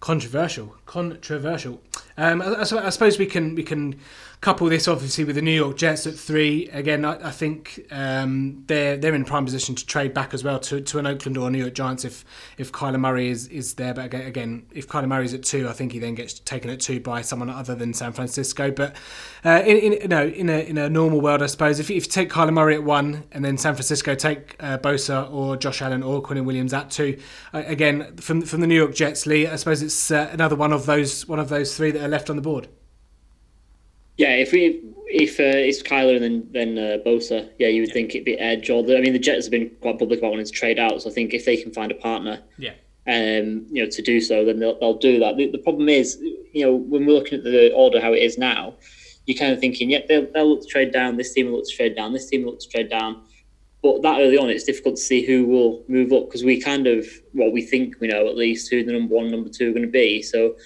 [0.00, 1.80] Controversial, controversial.
[2.18, 3.98] Um, I, I, suppose we can we can
[4.44, 6.68] couple this obviously with the New York Jets at three.
[6.68, 10.60] Again, I, I think um, they're they're in prime position to trade back as well
[10.60, 12.26] to, to an Oakland or New York Giants if
[12.58, 13.94] if Kyler Murray is, is there.
[13.94, 16.80] But again, again, if Kyler Murray's at two, I think he then gets taken at
[16.80, 18.70] two by someone other than San Francisco.
[18.70, 18.96] But
[19.46, 22.10] uh, in, in no in a in a normal world, I suppose if, if you
[22.10, 26.02] take Kyler Murray at one and then San Francisco take uh, Bosa or Josh Allen
[26.02, 27.18] or Quinnen Williams at two,
[27.54, 30.74] uh, again from from the New York Jets, Lee, I suppose it's uh, another one
[30.74, 32.68] of those one of those three that are left on the board.
[34.16, 37.88] Yeah, if we if uh, it's Kyler and then then uh, Bosa, yeah, you would
[37.88, 37.94] yeah.
[37.94, 40.30] think it'd be Edge or the, I mean the Jets have been quite public about
[40.30, 42.74] wanting to trade out, so I think if they can find a partner, yeah,
[43.06, 45.36] um, you know, to do so, then they'll, they'll do that.
[45.36, 46.18] The, the, problem is,
[46.52, 48.74] you know, when we're looking at the order how it is now,
[49.26, 51.16] you're kind of thinking, yeah, they'll, they'll look to trade down.
[51.16, 52.12] This team will look to trade down.
[52.14, 53.22] This team will look to trade down.
[53.82, 56.86] But that early on, it's difficult to see who will move up because we kind
[56.86, 59.74] of, well, we think we know at least who the number one, number two are
[59.74, 60.22] going to be.
[60.22, 60.56] So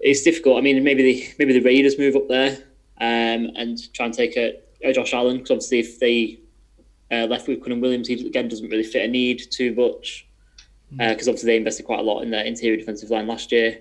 [0.00, 0.58] it's difficult.
[0.58, 2.52] I mean, maybe the maybe the Raiders move up there
[3.00, 6.40] um, and try and take a, a Josh Allen because obviously if they
[7.10, 10.26] uh, left with Quinnen Williams, he again doesn't really fit a need too much
[10.90, 13.80] because uh, obviously they invested quite a lot in their interior defensive line last year.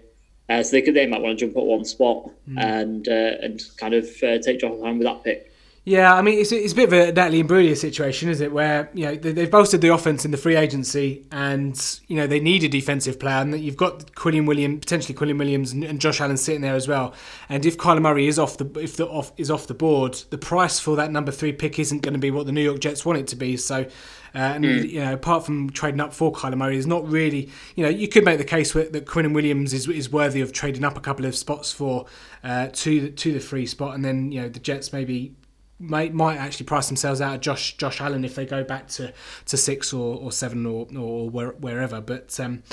[0.49, 2.59] Uh, so they could they might want to jump up one spot mm.
[2.59, 5.48] and uh, and kind of uh, take Josh Allen with that pick.
[5.89, 8.51] Yeah, I mean, it's, it's a bit of a Natalie Imbruglia situation, is it?
[8.51, 12.27] Where you know they, have bolstered the offense in the free agency, and you know
[12.27, 15.83] they need a defensive player, and that you've got Quillian Williams, potentially Quillian Williams, and,
[15.83, 17.15] and, Josh Allen sitting there as well.
[17.49, 20.37] And if Kyler Murray is off the if the off is off the board, the
[20.37, 23.03] price for that number three pick isn't going to be what the New York Jets
[23.03, 23.57] want it to be.
[23.57, 23.87] So.
[24.35, 24.87] Uh, and mm.
[24.87, 27.49] you know, apart from trading up for Kyler Murray, is not really.
[27.75, 30.83] You know, you could make the case that Quinnen Williams is, is worthy of trading
[30.83, 32.05] up a couple of spots for
[32.43, 35.33] uh, to the, to the free spot, and then you know the Jets maybe
[35.79, 39.13] might might actually price themselves out of Josh Josh Allen if they go back to,
[39.45, 42.01] to six or, or seven or or where, wherever.
[42.01, 42.63] But um,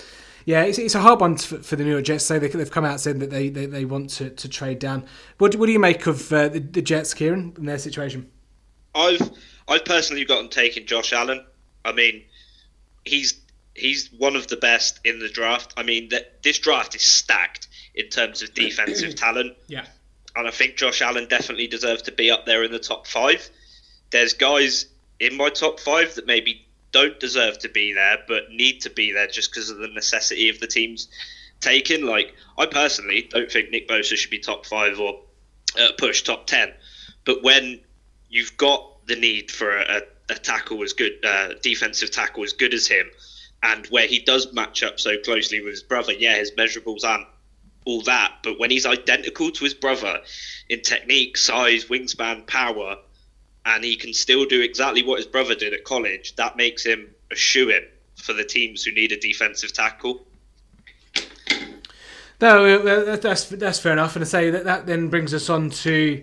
[0.45, 2.25] yeah, it's, it's a hard one for, for the New York Jets.
[2.25, 5.05] Say they, have come out saying that they, they, they want to, to trade down.
[5.39, 8.31] What what do you make of uh, the, the Jets, Kieran, in their situation?
[8.95, 9.31] I've
[9.69, 11.45] I've personally gotten taken Josh Allen.
[11.85, 12.25] I mean,
[13.05, 13.41] he's
[13.75, 15.75] he's one of the best in the draft.
[15.77, 19.57] I mean, that this draft is stacked in terms of defensive talent.
[19.69, 19.87] Yeah
[20.37, 23.49] and I think Josh Allen definitely deserves to be up there in the top five.
[24.11, 24.87] There's guys
[25.19, 29.13] in my top five that maybe don't deserve to be there, but need to be
[29.13, 31.09] there just because of the necessity of the teams
[31.61, 32.07] taken.
[32.07, 35.21] Like I personally don't think Nick Bosa should be top five or
[35.79, 36.73] uh, push top ten,
[37.25, 37.81] but when
[38.29, 42.75] you've got the need for a, a tackle as good, uh, defensive tackle as good
[42.75, 43.09] as him,
[43.63, 47.27] and where he does match up so closely with his brother, yeah, his measurables aren't
[47.87, 50.21] all that, but when he's identical to his brother
[50.69, 52.97] in technique, size, wingspan, power,
[53.65, 57.15] and he can still do exactly what his brother did at college, that makes him
[57.31, 57.85] a shoe in
[58.17, 60.27] for the teams who need a defensive tackle.
[62.41, 64.15] No, that's that's fair enough.
[64.15, 66.23] And I say that that then brings us on to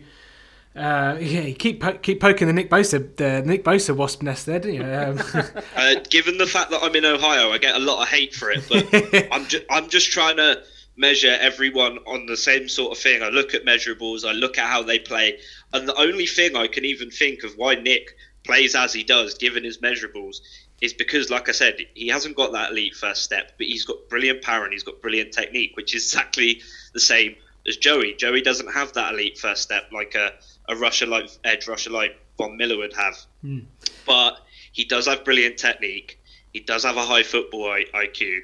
[0.75, 4.59] uh, yeah, keep po- keep poking the Nick Bosa the Nick Bosa wasp nest there,
[4.59, 4.83] didn't you?
[4.83, 5.19] Um,
[5.75, 8.51] uh, given the fact that I'm in Ohio, I get a lot of hate for
[8.51, 10.63] it, but I'm just I'm just trying to
[10.95, 13.23] measure everyone on the same sort of thing.
[13.23, 15.39] I look at measurables, I look at how they play,
[15.73, 19.35] and the only thing I can even think of why Nick plays as he does,
[19.35, 20.41] given his measurables,
[20.81, 24.09] is because, like I said, he hasn't got that elite first step, but he's got
[24.09, 26.61] brilliant power and he's got brilliant technique, which is exactly
[26.93, 27.35] the same
[27.67, 28.13] as Joey.
[28.15, 30.33] Joey doesn't have that elite first step like a,
[30.67, 33.63] a rusher like edge rusher like Von Miller would have, mm.
[34.05, 34.39] but
[34.71, 36.19] he does have brilliant technique.
[36.51, 38.41] He does have a high football IQ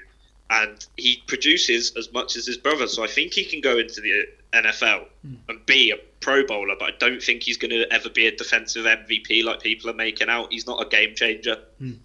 [0.49, 2.87] and he produces as much as his brother.
[2.87, 5.37] So I think he can go into the NFL mm.
[5.47, 8.35] and be a Pro Bowler, but I don't think he's going to ever be a
[8.35, 10.51] defensive MVP like people are making out.
[10.51, 11.57] He's not a game changer.
[11.81, 11.97] Mm.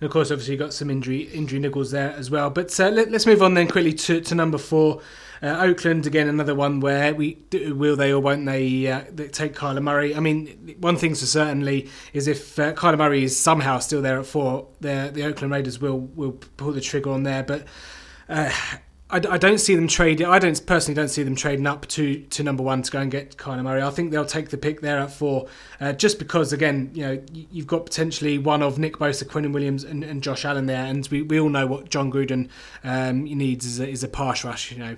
[0.00, 2.50] and of course, obviously, you got some injury injury niggles there as well.
[2.50, 5.00] But uh, let, us move on then quickly to, to number four.
[5.42, 9.82] Uh, Oakland again, another one where we will they or won't they, uh, take Kyler
[9.82, 10.14] Murray?
[10.14, 14.18] I mean, one thing's for certainly is if uh, Kyler Murray is somehow still there
[14.18, 17.42] at four, the the Oakland Raiders will will pull the trigger on there.
[17.42, 17.66] But
[18.28, 18.52] uh,
[19.10, 20.26] I, I don't see them trading.
[20.26, 23.10] I don't personally don't see them trading up to, to number one to go and
[23.10, 23.82] get Kyler Murray.
[23.82, 25.48] I think they'll take the pick there at four,
[25.80, 29.84] uh, just because again, you know, you've got potentially one of Nick Bosa, Quinnen Williams,
[29.84, 32.48] and, and Josh Allen there, and we, we all know what Jon Gruden
[32.84, 34.72] um, needs is a, is a pass rush.
[34.72, 34.96] You know,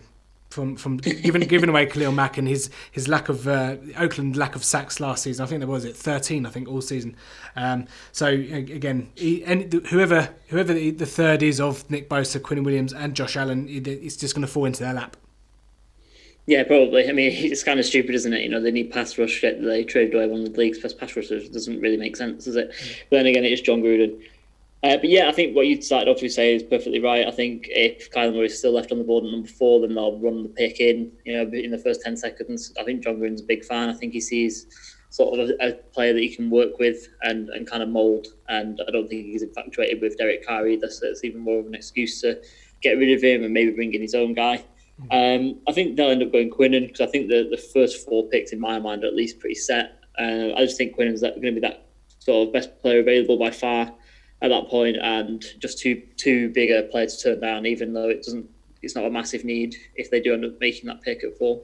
[0.51, 4.55] from from giving giving away Khalil Mack and his his lack of uh, Oakland lack
[4.55, 5.45] of sacks last season.
[5.45, 6.45] I think there was it thirteen.
[6.45, 7.17] I think all season.
[7.57, 12.65] Um, so again, he, and whoever whoever the, the, third is of Nick Bosa, Quinnen
[12.65, 15.17] Williams, and Josh Allen, it's just going to fall into their lap.
[16.47, 17.09] Yeah, probably.
[17.09, 18.43] I mean, it's kind of stupid, isn't it?
[18.43, 19.41] You know, they need pass rush.
[19.41, 21.45] They traded away one of the league's best pass rushers.
[21.45, 22.71] It doesn't really make sense, does it?
[22.71, 22.97] Mm.
[23.11, 24.21] But then again, it is Jon Gruden.
[24.83, 27.27] Uh, but yeah, I think what you started off with say is perfectly right.
[27.27, 29.95] I think if Kyler Murray is still left on the board at number four, then
[29.95, 32.73] they'll run the pick in, you know, in the first 10 seconds.
[32.81, 33.91] I think Jon Gruden's a big fan.
[33.91, 34.67] I think he sees
[35.11, 38.29] sort of a, a player that he can work with and, and kind of mould.
[38.49, 41.67] And I don't think he's infatuated with Derek Carr either, so it's even more of
[41.67, 42.41] an excuse to
[42.81, 44.65] get rid of him and maybe bring in his own guy.
[45.11, 48.29] Um, I think they'll end up going Quinnen because I think the, the first four
[48.29, 49.99] picks in my mind are at least pretty set.
[50.19, 51.87] Uh, I just think Quinnen's going to be that
[52.19, 53.93] sort of best player available by far
[54.43, 58.09] at that point, and just too too big a player to turn down, even though
[58.09, 58.49] it doesn't.
[58.83, 61.61] It's not a massive need if they do end up making that pick at four.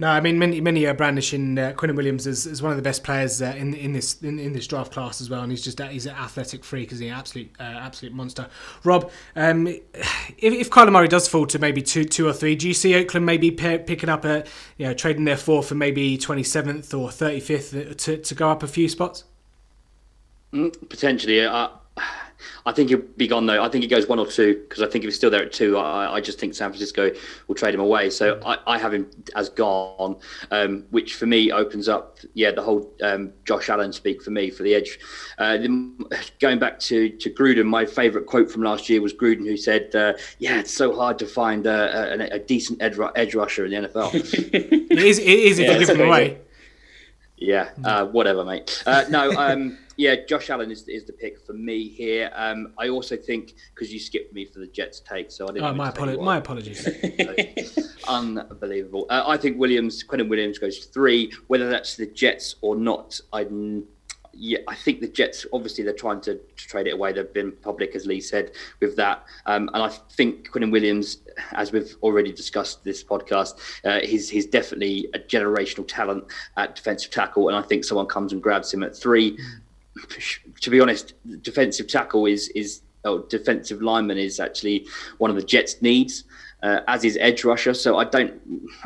[0.00, 2.82] No, I mean many many are brandishing uh, Quinnen Williams as, as one of the
[2.82, 5.62] best players uh, in in this in, in, this draft class as well, and he's
[5.62, 7.10] just he's an athletic freak, is he?
[7.10, 8.48] Absolute uh, absolute monster.
[8.84, 9.82] Rob, um, if,
[10.38, 13.26] if Kyler Murray does fall to maybe two two or three, do you see Oakland
[13.26, 14.44] maybe p- picking up a
[14.76, 18.50] you know trading their four for maybe twenty seventh or thirty fifth to to go
[18.50, 19.24] up a few spots?
[20.52, 21.68] Mm, potentially, uh,
[22.66, 23.62] I think he'll be gone though.
[23.62, 25.52] I think he goes one or two because I think if he's still there at
[25.52, 27.10] two, I, I, just think San Francisco
[27.46, 28.10] will trade him away.
[28.10, 30.16] So I, I have him as gone,
[30.50, 34.50] um, which for me opens up, yeah, the whole um, Josh Allen speak for me
[34.50, 34.98] for the edge.
[35.38, 35.56] Uh,
[36.40, 39.94] going back to, to Gruden, my favourite quote from last year was Gruden who said,
[39.94, 43.70] uh, "Yeah, it's so hard to find uh, a, a, decent edge, edge rusher in
[43.70, 44.14] the NFL."
[44.54, 45.18] it is.
[45.18, 46.38] It is if yeah, you give him away.
[47.40, 48.82] Yeah, uh, whatever, mate.
[48.86, 49.32] Uh, no.
[49.32, 52.30] Um, yeah, Josh Allen is, is the pick for me here.
[52.34, 55.64] Um, I also think because you skipped me for the Jets take, so I didn't.
[55.64, 56.88] Oh, my, apolo- my apologies.
[58.08, 59.06] unbelievable.
[59.10, 61.32] Uh, I think Williams, Quinnen Williams goes three.
[61.46, 63.44] Whether that's the Jets or not, I
[64.38, 67.12] yeah, I think the Jets obviously they're trying to, to, trade it away.
[67.12, 69.24] They've been public, as Lee said, with that.
[69.46, 71.18] Um, and I think Quinnen Williams,
[71.52, 76.24] as we've already discussed this podcast, uh, he's he's definitely a generational talent
[76.56, 77.48] at defensive tackle.
[77.48, 79.36] And I think someone comes and grabs him at three
[80.60, 84.86] to be honest, defensive tackle is is oh, defensive lineman is actually
[85.18, 86.24] one of the Jets' needs.
[86.60, 87.72] Uh, as is edge rusher.
[87.72, 88.34] So I don't,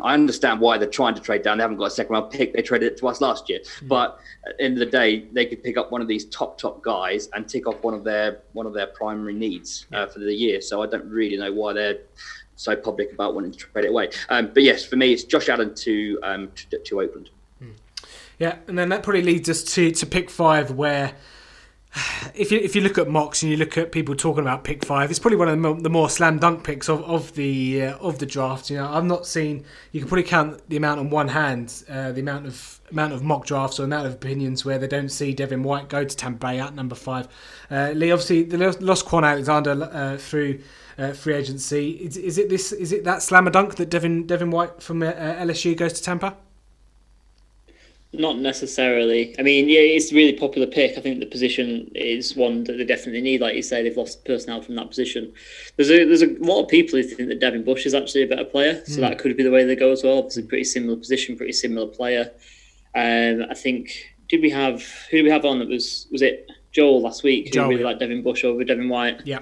[0.03, 1.57] I understand why they're trying to trade down.
[1.57, 2.53] They haven't got a second round pick.
[2.53, 3.61] They traded it to us last year.
[3.61, 3.89] Mm-hmm.
[3.89, 6.59] But at the end of the day, they could pick up one of these top
[6.59, 10.19] top guys and tick off one of their one of their primary needs uh, for
[10.19, 10.61] the year.
[10.61, 12.01] So I don't really know why they're
[12.57, 14.11] so public about wanting to trade it away.
[14.29, 17.31] Um, but yes, for me, it's Josh Allen to um, to, to Oakland.
[18.39, 21.15] Yeah, and then that probably leads us to, to pick five, where
[22.35, 24.85] if you if you look at mocks and you look at people talking about pick
[24.85, 28.19] five, it's probably one of the more, slam dunk picks of of the uh, of
[28.19, 28.71] the draft.
[28.71, 29.65] You know, I've not seen.
[29.93, 33.23] You can probably count the amount on one hand, uh, the amount of amount of
[33.23, 36.47] mock drafts or amount of opinions where they don't see Devin White go to Tampa
[36.47, 37.29] Bay at number five.
[37.71, 40.61] Uh, Lee, obviously, they lost Kwon Alexander uh, through.
[40.99, 44.51] Uh, free agency is, is it this is it that slammer dunk that Devin Devin
[44.51, 46.37] White from uh, LSU goes to Tampa?
[48.15, 49.35] Not necessarily.
[49.39, 50.99] I mean, yeah, it's a really popular pick.
[50.99, 53.41] I think the position is one that they definitely need.
[53.41, 55.33] Like you say, they've lost personnel from that position.
[55.77, 58.27] There's a there's a lot of people who think that Devin Bush is actually a
[58.27, 59.01] better player, so mm.
[59.01, 60.19] that could be the way they go as well.
[60.27, 62.31] It's a pretty similar position, pretty similar player.
[62.95, 65.59] Um, I think did we have who did we have on?
[65.61, 67.47] that was was it Joel last week?
[67.47, 67.87] Who Joel, really yeah.
[67.87, 69.23] liked Devin Bush over Devin White.
[69.25, 69.41] Yeah.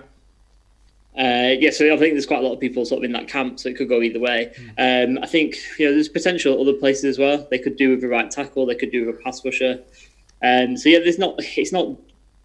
[1.19, 3.29] Uh, yeah, so I think there's quite a lot of people sort of in that
[3.29, 4.53] camp, so it could go either way.
[4.79, 7.47] Um, I think you know there's potential other places as well.
[7.51, 9.81] They could do with a right tackle, they could do with a pass rusher.
[10.43, 11.97] Um, so yeah, there's not it's not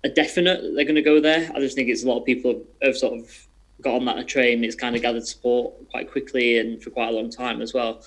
[0.04, 1.52] a definite that they're going to go there.
[1.56, 3.48] I just think it's a lot of people have sort of
[3.82, 4.64] got on that train.
[4.64, 8.02] It's kind of gathered support quite quickly and for quite a long time as well.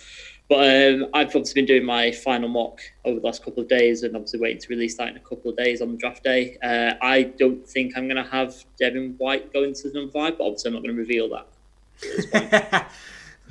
[0.49, 4.03] But um, I've obviously been doing my final mock over the last couple of days
[4.03, 6.57] and obviously waiting to release that in a couple of days on the draft day.
[6.63, 10.39] Uh, I don't think I'm going to have Devin White going to the number five,
[10.39, 12.91] but obviously I'm not going to reveal that.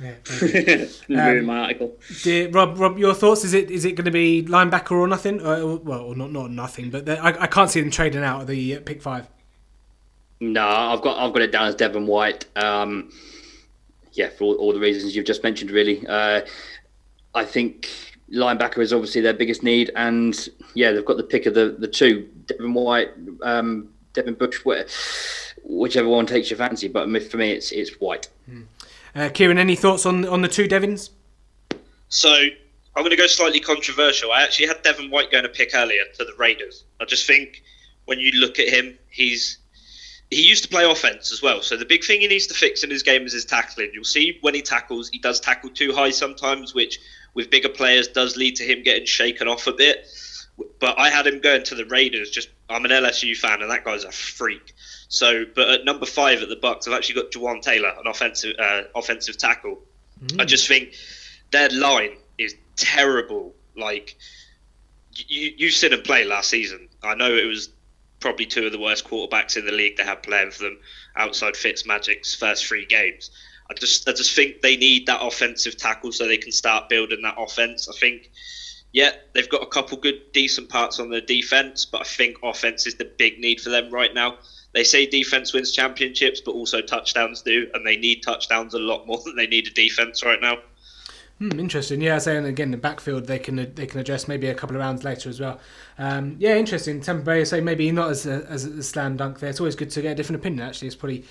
[0.00, 1.96] yeah, um, my article.
[2.22, 3.44] Dear, Rob, Rob, your thoughts?
[3.44, 5.40] Is it is it going to be linebacker or nothing?
[5.40, 8.76] Or, well, not not nothing, but I, I can't see them trading out of the
[8.76, 9.28] uh, pick five.
[10.40, 12.46] No, I've got I've got it down as Devin White.
[12.56, 13.10] Um,
[14.12, 16.06] yeah, for all, all, the reasons you've just mentioned, really.
[16.06, 16.40] Uh,
[17.34, 17.88] I think
[18.32, 21.88] linebacker is obviously their biggest need, and yeah, they've got the pick of the, the
[21.88, 23.10] two, Devin White,
[23.42, 24.58] um, Devin Bush,
[25.64, 26.88] whichever one takes your fancy.
[26.88, 28.28] But for me, it's it's White.
[29.14, 31.10] Uh, Kieran, any thoughts on on the two Devins?
[32.08, 34.32] So I'm going to go slightly controversial.
[34.32, 36.84] I actually had Devin White going to pick earlier to the Raiders.
[37.00, 37.62] I just think
[38.06, 39.58] when you look at him, he's
[40.30, 41.62] he used to play offense as well.
[41.62, 43.90] So the big thing he needs to fix in his game is his tackling.
[43.94, 47.00] You'll see when he tackles, he does tackle too high sometimes, which
[47.34, 50.06] with bigger players does lead to him getting shaken off a bit.
[50.80, 52.30] But I had him going to the Raiders.
[52.30, 54.74] Just I'm an LSU fan, and that guy's a freak.
[55.08, 58.56] So, but at number five at the Bucks, I've actually got Jawaan Taylor, an offensive
[58.58, 59.78] uh, offensive tackle.
[60.26, 60.40] Mm.
[60.40, 60.94] I just think
[61.52, 63.54] their line is terrible.
[63.76, 64.16] Like
[65.14, 66.88] you, you've seen them play last season.
[67.02, 67.70] I know it was
[68.20, 70.78] probably two of the worst quarterbacks in the league they have playing for them
[71.16, 73.30] outside Fitzmagic's first three games.
[73.70, 77.22] I just I just think they need that offensive tackle so they can start building
[77.22, 77.88] that offense.
[77.88, 78.30] I think
[78.92, 82.86] yeah, they've got a couple good decent parts on the defense, but I think offense
[82.86, 84.38] is the big need for them right now.
[84.72, 89.06] They say defense wins championships, but also touchdowns do, and they need touchdowns a lot
[89.06, 90.58] more than they need a defense right now.
[91.38, 92.00] Hmm, interesting.
[92.00, 95.04] Yeah, saying again the backfield they can they can address maybe a couple of rounds
[95.04, 95.60] later as well.
[95.96, 97.00] Um, yeah, interesting.
[97.00, 99.48] Tampa Bay say maybe not as a, as a slam dunk there.
[99.50, 100.66] It's always good to get a different opinion.
[100.66, 101.24] Actually, it's probably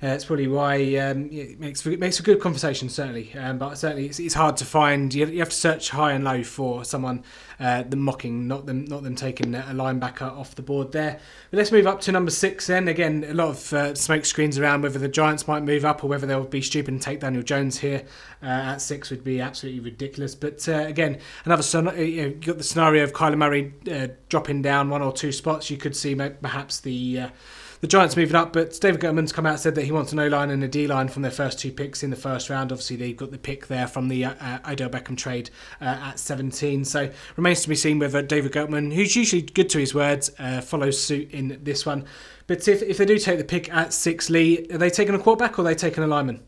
[0.00, 3.34] uh, it's probably why um, it makes it makes a good conversation certainly.
[3.34, 5.12] Um, but certainly it's, it's hard to find.
[5.12, 7.24] You, you, have to search high and low for someone
[7.58, 11.18] uh, them mocking, not them not them taking a linebacker off the board there.
[11.50, 12.68] But let's move up to number six.
[12.68, 16.04] Then again, a lot of uh, smoke screens around whether the Giants might move up
[16.04, 18.04] or whether they'll be stupid and take Daniel Jones here
[18.40, 20.36] uh, at six would be absolutely ridiculous.
[20.36, 24.62] But uh, again, another son- you know, got the scenario of Kyler Murray uh, dropping
[24.62, 25.70] down one or two spots.
[25.70, 27.30] You could see perhaps the
[27.80, 30.18] the Giants moving up, but David Gettleman's come out and said that he wants an
[30.18, 32.72] O line and a D line from their first two picks in the first round.
[32.72, 35.50] Obviously, they've got the pick there from the uh, uh Odell Beckham trade
[35.80, 36.84] uh, at 17.
[36.84, 40.60] So remains to be seen whether David Gettleman, who's usually good to his words, uh,
[40.60, 42.04] follows suit in this one.
[42.46, 45.18] But if, if they do take the pick at six, Lee, are they taking a
[45.18, 46.42] quarterback or are they taking a lineman?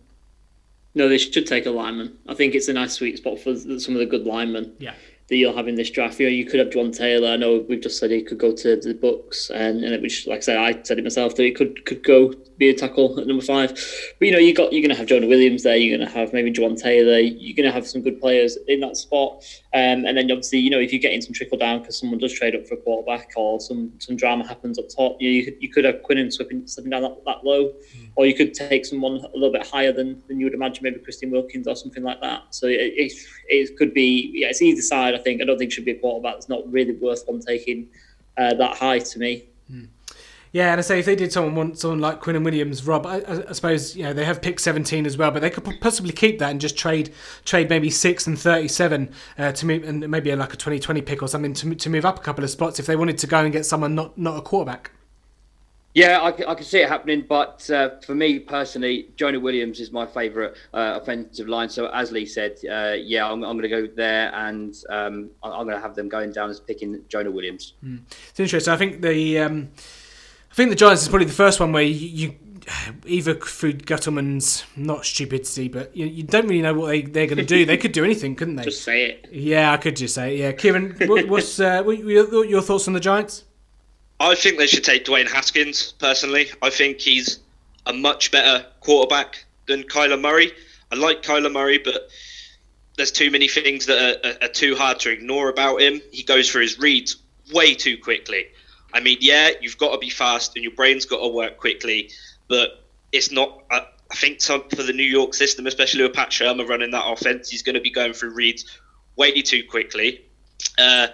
[0.95, 2.19] No, they should take a lineman.
[2.27, 4.75] I think it's a nice sweet spot for some of the good linemen.
[4.79, 4.95] Yeah
[5.31, 6.19] that you'll have in this draft.
[6.19, 7.29] You know, you could have Jawaan Taylor.
[7.29, 10.27] I know we've just said he could go to the Bucks, and, and it was
[10.27, 13.19] like I said, I said it myself that he could could go be a tackle
[13.19, 13.71] at number five.
[14.19, 15.77] But you know, you got you're going to have Jonah Williams there.
[15.77, 17.19] You're going to have maybe Jawaan Taylor.
[17.19, 19.45] You're going to have some good players in that spot.
[19.73, 22.33] Um, and then obviously, you know, if you're getting some trickle down because someone does
[22.33, 25.57] trade up for a quarterback or some some drama happens up top, you, you could
[25.61, 28.11] you could have Quinnen slipping slipping down that, that low, mm.
[28.17, 30.99] or you could take someone a little bit higher than, than you would imagine, maybe
[30.99, 32.43] Christian Wilkins or something like that.
[32.51, 33.13] So it, it,
[33.49, 35.15] it could be yeah, it's either side.
[35.21, 37.89] I think I don't think should be a quarterback that's not really worth one taking
[38.37, 39.45] uh, that high to me.
[39.71, 39.89] Mm.
[40.53, 43.23] Yeah, and I say if they did someone want someone like Quinnen Williams, Rob, I,
[43.49, 46.41] I, suppose you know they have pick seventeen as well, but they could possibly keep
[46.41, 47.13] that and just trade
[47.45, 51.23] trade maybe six and thirty seven uh, to move, and maybe like a 2020 pick
[51.23, 53.39] or something to to move up a couple of spots if they wanted to go
[53.39, 54.91] and get someone not not a quarterback.
[55.95, 59.91] Yeah, I, I can see it happening, but uh, for me personally, Jonah Williams is
[59.91, 61.69] my favourite uh, offensive line.
[61.69, 65.65] So as Lee said, uh, yeah, I'm, I'm going to go there, and um, I'm
[65.67, 67.75] going to have them going down as picking Jonah Williams.
[67.85, 68.03] Mm.
[68.29, 68.73] It's interesting.
[68.73, 69.71] I think the um,
[70.51, 71.93] I think the Giants is probably the first one where you,
[72.29, 72.35] you
[73.07, 77.39] either through Gettleman's not stupidity, but you, you don't really know what they, they're going
[77.39, 77.65] to do.
[77.65, 78.65] They could do anything, couldn't they?
[78.71, 79.29] Just say it.
[79.33, 80.41] Yeah, I could just say it.
[80.41, 83.45] Yeah, Kieran, what, what's uh, what your, your thoughts on the Giants?
[84.21, 85.93] I think they should take Dwayne Haskins.
[85.99, 87.41] Personally, I think he's
[87.87, 90.53] a much better quarterback than Kyler Murray.
[90.93, 92.11] I like Kyler Murray, but
[92.97, 96.03] there's too many things that are, are, too hard to ignore about him.
[96.13, 97.17] He goes for his reads
[97.51, 98.49] way too quickly.
[98.93, 102.11] I mean, yeah, you've got to be fast and your brain's got to work quickly,
[102.47, 103.63] but it's not.
[103.71, 107.07] I, I think some, for the New York system, especially with Pat Shurmur running that
[107.07, 108.67] offense, he's going to be going through reads
[109.17, 110.25] way too quickly.
[110.77, 111.07] Uh,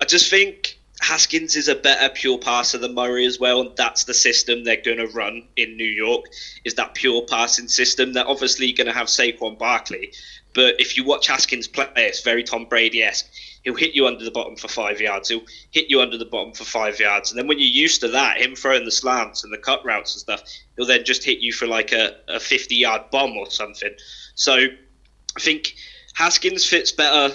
[0.00, 4.04] I just think Haskins is a better pure passer than Murray as well, and that's
[4.04, 6.24] the system they're going to run in New York.
[6.64, 8.12] Is that pure passing system?
[8.12, 10.12] They're obviously going to have Saquon Barkley,
[10.54, 13.30] but if you watch Haskins play, it's very Tom Brady esque
[13.64, 15.30] he'll hit you under the bottom for five yards.
[15.30, 17.30] He'll hit you under the bottom for five yards.
[17.30, 20.14] And then when you're used to that, him throwing the slants and the cut routes
[20.14, 20.42] and stuff,
[20.76, 23.90] he'll then just hit you for like a, a 50 yard bomb or something.
[24.34, 25.74] So I think
[26.14, 27.34] Haskins fits better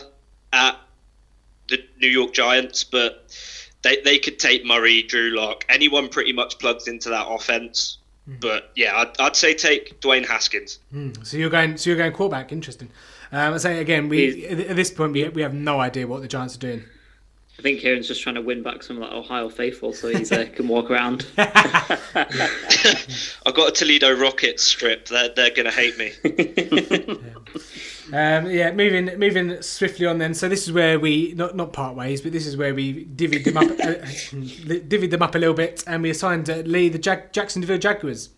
[0.53, 0.79] at
[1.67, 3.27] the New York Giants, but
[3.81, 7.97] they, they could take Murray, Drew Lock, anyone pretty much plugs into that offense.
[8.29, 8.41] Mm.
[8.41, 10.79] But yeah, I'd, I'd, say take Dwayne Haskins.
[10.93, 11.25] Mm.
[11.25, 12.51] So you're going, so you're going quarterback.
[12.51, 12.89] Interesting.
[13.31, 16.27] Um, I say again, we at this point we, we have no idea what the
[16.27, 16.83] Giants are doing.
[17.59, 20.45] I think Kieran's just trying to win back some like Ohio faithful, so he uh,
[20.55, 21.27] can walk around.
[21.37, 21.91] I
[23.53, 25.07] got a Toledo Rockets strip.
[25.07, 26.13] They're they're gonna hate me.
[28.11, 30.33] Um, yeah, moving moving swiftly on then.
[30.33, 33.43] So this is where we not not part ways, but this is where we divvied
[33.43, 34.05] them up, uh,
[34.87, 38.29] divvied them up a little bit, and we assigned uh, Lee the Jag- Jacksonville Jaguars.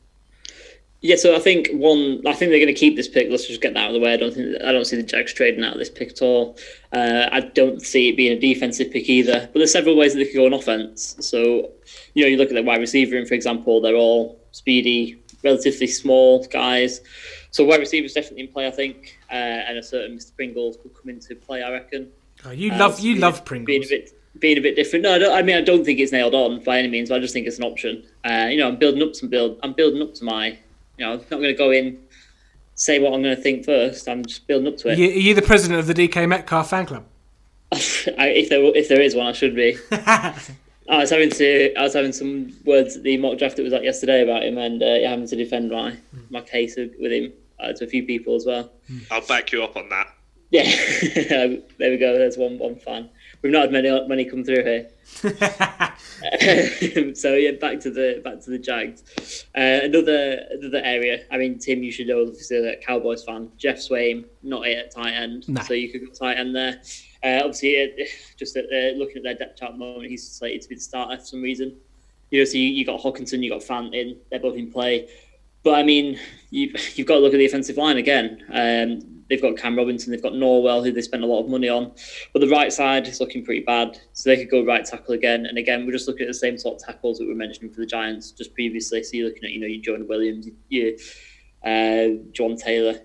[1.03, 2.21] Yeah, so I think one.
[2.27, 3.29] I think they're going to keep this pick.
[3.31, 4.13] Let's just get that out of the way.
[4.13, 6.57] I don't think I don't see the Jags trading out of this pick at all.
[6.93, 9.49] Uh, I don't see it being a defensive pick either.
[9.51, 11.15] But there's several ways that they could go on offense.
[11.19, 11.71] So,
[12.13, 15.87] you know, you look at the wide receiver, and for example, they're all speedy, relatively
[15.87, 17.01] small guys.
[17.49, 19.35] So wide receivers definitely in play, I think, uh,
[19.67, 20.35] and a certain Mr.
[20.35, 22.09] Pringles could come into play, I reckon.
[22.45, 23.87] Oh, you Uh, love you being- love Being a Pringles.
[23.89, 25.03] bit being a bit different.
[25.03, 27.15] No, I, don't, I mean I don't think it's nailed on by any means, but
[27.15, 28.03] I just think it's an option.
[28.23, 29.59] Uh, you know, I'm building up some build.
[29.63, 30.47] I'm building up to my.
[30.97, 31.97] You know, I'm not going to go in,
[32.75, 34.07] say what I'm going to think first.
[34.07, 34.97] I'm just building up to it.
[34.99, 37.05] you, are you the president of the DK Metcalf fan club?
[37.73, 39.77] I, if there if there is one, I should be.
[39.91, 40.33] I
[40.89, 43.83] was having to I was having some words at the mock draft that was like
[43.83, 45.95] yesterday about him, and uh, having to defend my
[46.29, 48.71] my case with him uh, to a few people as well.
[49.09, 50.07] I'll back you up on that.
[50.51, 50.63] Yeah,
[51.15, 52.17] there we go.
[52.17, 53.09] There's one one fan.
[53.41, 54.89] We've not had many many come through here.
[57.15, 59.45] so yeah, back to the back to the Jags.
[59.55, 61.23] Uh, another another area.
[61.31, 63.49] I mean, Tim, you should know obviously that Cowboys fan.
[63.57, 65.61] Geoff Swaim, not it at tight end, No.
[65.61, 66.81] so you could go tight end there.
[67.23, 68.05] Uh, obviously, uh,
[68.37, 70.75] just at, uh, looking at their depth chart at the moment, he's slated to be
[70.75, 71.77] the starter for some reason.
[72.29, 75.07] You know, so you, you got Hockenson, you got Fant in, they're both in play.
[75.63, 78.43] But I mean, you, you've got to look at the offensive line again.
[78.51, 81.69] Um, they've got Cam Robinson, they've got Norwell, who they spent a lot of money
[81.69, 81.93] on.
[82.33, 83.99] But the right side is looking pretty bad.
[84.13, 85.45] So they could go right tackle again.
[85.45, 87.71] And again, we're just looking at the same sort of tackles that we were mentioning
[87.71, 89.03] for the Giants just previously.
[89.03, 90.93] So you're looking at, you know, your Jonah Williams, your
[91.63, 92.99] uh, Jawaan Taylor.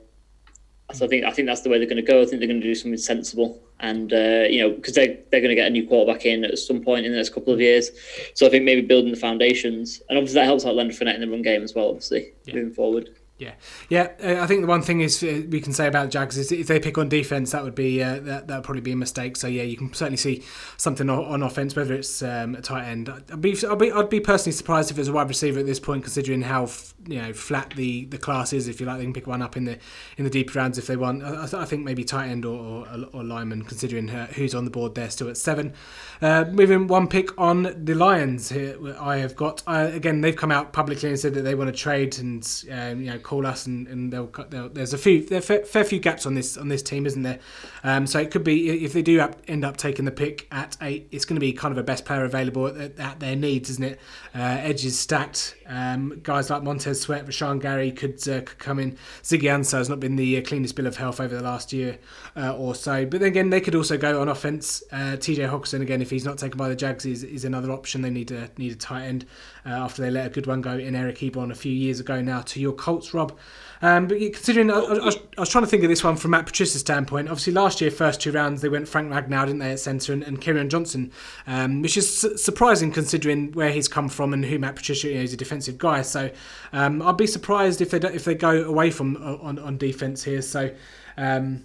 [0.93, 2.23] So I think I think that's the way they're going to go.
[2.23, 5.41] I think they're going to do something sensible, and uh, you know, because they're they're
[5.41, 7.61] going to get a new quarterback in at some point in the next couple of
[7.61, 7.91] years.
[8.35, 11.21] So I think maybe building the foundations, and obviously that helps out Leonard Fournette in
[11.21, 11.89] the run game as well.
[11.89, 13.11] Obviously, moving forward.
[13.39, 13.53] Yeah,
[13.91, 14.13] yeah.
[14.23, 16.51] Uh, I think the one thing is uh, we can say about the Jags is
[16.51, 19.37] if they pick on defense, that would be uh, that that probably be a mistake.
[19.37, 20.43] So yeah, you can certainly see
[20.79, 23.11] something on, offense, whether it's um, a tight end.
[23.11, 25.67] I'd be, I'd be I'd be personally surprised if it was a wide receiver at
[25.67, 28.69] this point, considering how f- you know flat the, the class is.
[28.69, 29.79] If you like, they can pick one up in the
[30.17, 31.23] in the deeper rounds if they want.
[31.23, 34.95] I, I think maybe tight end or or, or lineman, considering who's on the board
[34.95, 35.75] there still at seven.
[36.23, 40.23] Uh, moving one pick on the Lions here, I have got again.
[40.23, 43.19] They've come out publicly and said that they want to trade and um, you know
[43.27, 46.35] call us and, and they'll, they'll there's a few there fair, fair few gaps on
[46.35, 47.41] this on this team, isn't there?
[47.83, 51.09] Um, so it could be if they do end up taking the pick at eight,
[51.11, 53.85] it's going to be kind of a best player available at, at their needs, isn't
[53.85, 54.01] it?
[54.33, 55.57] Uh, edge is stacked.
[55.67, 58.97] Um, guys like Montez Sweat, Rashan Gary could, uh, could come in.
[59.23, 61.99] Ziggy Ansah has not been the uh, cleanest bill of health over the last year
[62.37, 63.05] uh, or so.
[63.05, 64.85] But then again, they could also go on offense.
[64.93, 68.03] Uh, TJ Hockenson, again, if he's not taken by the Jags, is, is another option.
[68.03, 69.27] They need a need a tight end
[69.67, 72.21] uh, after they let a good one go in Eric Ebron a few years ago
[72.21, 73.37] now to your Colts, Rob.
[73.83, 76.31] Um, but considering, I, I, was, I was trying to think of this one from
[76.31, 77.29] Matt Patricia's standpoint.
[77.29, 80.23] Obviously, last year, first two rounds, they went Frank Ragnow, didn't they, at centre, and,
[80.23, 81.13] and Kerryon Johnson,
[81.47, 85.33] um, which is su- surprising considering where he's come from and who Matt Patricia, he's
[85.35, 86.03] a defensive guy.
[86.03, 86.31] So
[86.73, 90.43] um, I'd be surprised if they if they go away from on, on defense here.
[90.43, 90.71] So.
[91.19, 91.65] Um,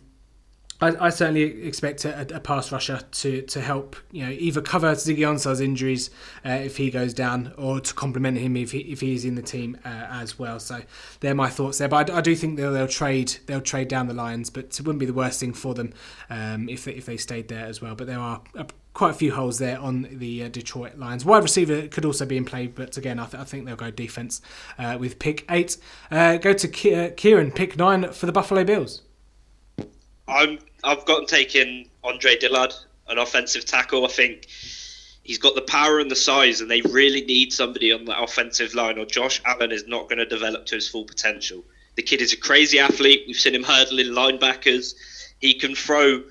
[0.82, 4.92] I, I certainly expect a, a pass rusher to, to help, you know, either cover
[4.94, 6.10] Ziggy Ansah's injuries
[6.46, 9.42] uh, if he goes down, or to complement him if he, if he's in the
[9.42, 10.60] team uh, as well.
[10.60, 10.82] So
[11.20, 11.88] they're my thoughts there.
[11.88, 14.82] But I, I do think they'll, they'll trade they'll trade down the lines, but it
[14.82, 15.94] wouldn't be the worst thing for them
[16.30, 17.94] um, if they, if they stayed there as well.
[17.94, 18.64] But there are uh,
[18.94, 21.24] quite a few holes there on the uh, Detroit Lions.
[21.24, 23.92] Wide receiver could also be in play, but again, I, th- I think they'll go
[23.92, 24.42] defense
[24.80, 25.78] uh, with pick eight.
[26.10, 29.04] Uh, go to Ki- uh, Kieran, pick nine for the Buffalo Bills.
[30.28, 32.74] I'm I've got taken Andre Dillard,
[33.08, 34.06] an offensive tackle.
[34.06, 34.48] I think
[35.24, 38.74] he's got the power and the size, and they really need somebody on that offensive
[38.74, 41.64] line, or Josh Allen is not going to develop to his full potential.
[41.96, 43.24] The kid is a crazy athlete.
[43.28, 44.96] We've seen him hurdling linebackers.
[45.40, 46.24] He can throw.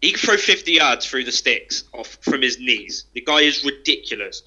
[0.00, 3.04] He can throw 50 yards through the sticks off from his knees.
[3.12, 4.42] The guy is ridiculous.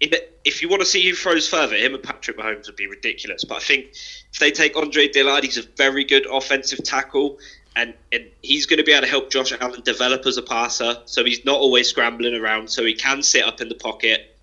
[0.00, 2.86] If, if you want to see who throws further, him and Patrick Mahomes would be
[2.86, 3.44] ridiculous.
[3.44, 3.86] But I think
[4.32, 7.38] if they take Andre Dillard, he's a very good offensive tackle
[7.76, 10.96] and, and he's going to be able to help Josh Allen develop as a passer.
[11.04, 12.70] So he's not always scrambling around.
[12.70, 14.34] So he can sit up in the pocket,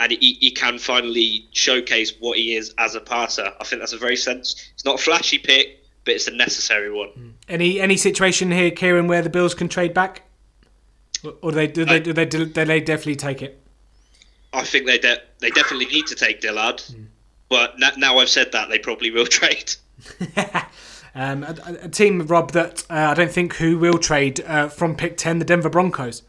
[0.00, 3.52] and he, he can finally showcase what he is as a passer.
[3.60, 4.70] I think that's a very sense.
[4.74, 7.08] It's not a flashy pick, but it's a necessary one.
[7.10, 7.30] Hmm.
[7.48, 10.22] Any any situation here, Kieran, where the Bills can trade back,
[11.42, 13.62] or do they do they do they, do they definitely take it?
[14.52, 17.04] I think they de- they definitely need to take Dillard, hmm.
[17.48, 19.74] but na- now I've said that, they probably will trade.
[21.14, 24.96] Um, a, a- team, Rob, that uh, I don't think who will trade uh, from
[24.96, 26.22] pick ten, the Denver Broncos.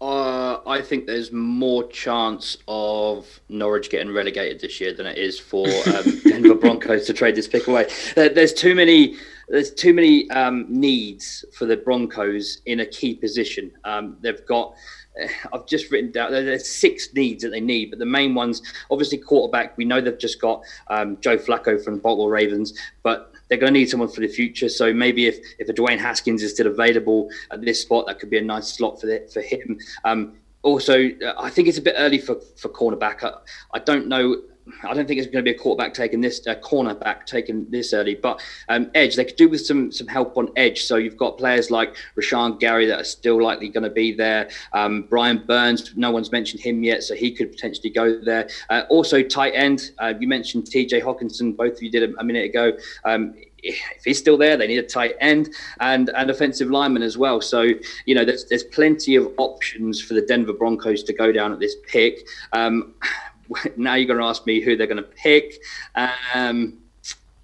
[0.00, 5.40] Uh, I think there's more chance of Norwich getting relegated this year than it is
[5.40, 7.88] for um, Denver Broncos to trade this pick away.
[8.14, 9.16] There, there's too many.
[9.48, 13.72] There's too many um, needs for the Broncos in a key position.
[13.84, 14.74] Um, they've got.
[15.52, 16.30] I've just written down.
[16.30, 18.62] There's six needs that they need, but the main ones,
[18.92, 19.76] obviously, quarterback.
[19.76, 23.78] We know they've just got um, Joe Flacco from Baltimore Ravens, but they're going to
[23.78, 24.68] need someone for the future.
[24.68, 28.30] So maybe if if a Dwayne Haskins is still available at this spot, that could
[28.30, 29.78] be a nice slot for the, for him.
[30.04, 33.22] Um, also, uh, I think it's a bit early for for cornerback.
[33.22, 33.32] I,
[33.72, 34.42] I don't know.
[34.82, 37.92] I don't think it's going to be a quarterback taking this uh, cornerback taken this
[37.92, 40.84] early, but um, edge they could do with some some help on edge.
[40.84, 44.50] So you've got players like Rashan Gary that are still likely going to be there.
[44.72, 48.48] Um, Brian Burns, no one's mentioned him yet, so he could potentially go there.
[48.70, 51.00] Uh, also tight end, uh, you mentioned T.J.
[51.00, 51.56] Hockenson.
[51.56, 52.72] Both of you did a, a minute ago.
[53.04, 55.50] Um, if he's still there, they need a tight end
[55.80, 57.40] and and offensive lineman as well.
[57.40, 57.62] So
[58.06, 61.58] you know, there's there's plenty of options for the Denver Broncos to go down at
[61.58, 62.26] this pick.
[62.52, 62.94] Um,
[63.76, 65.60] now you're going to ask me who they're going to pick.
[66.34, 66.78] Um,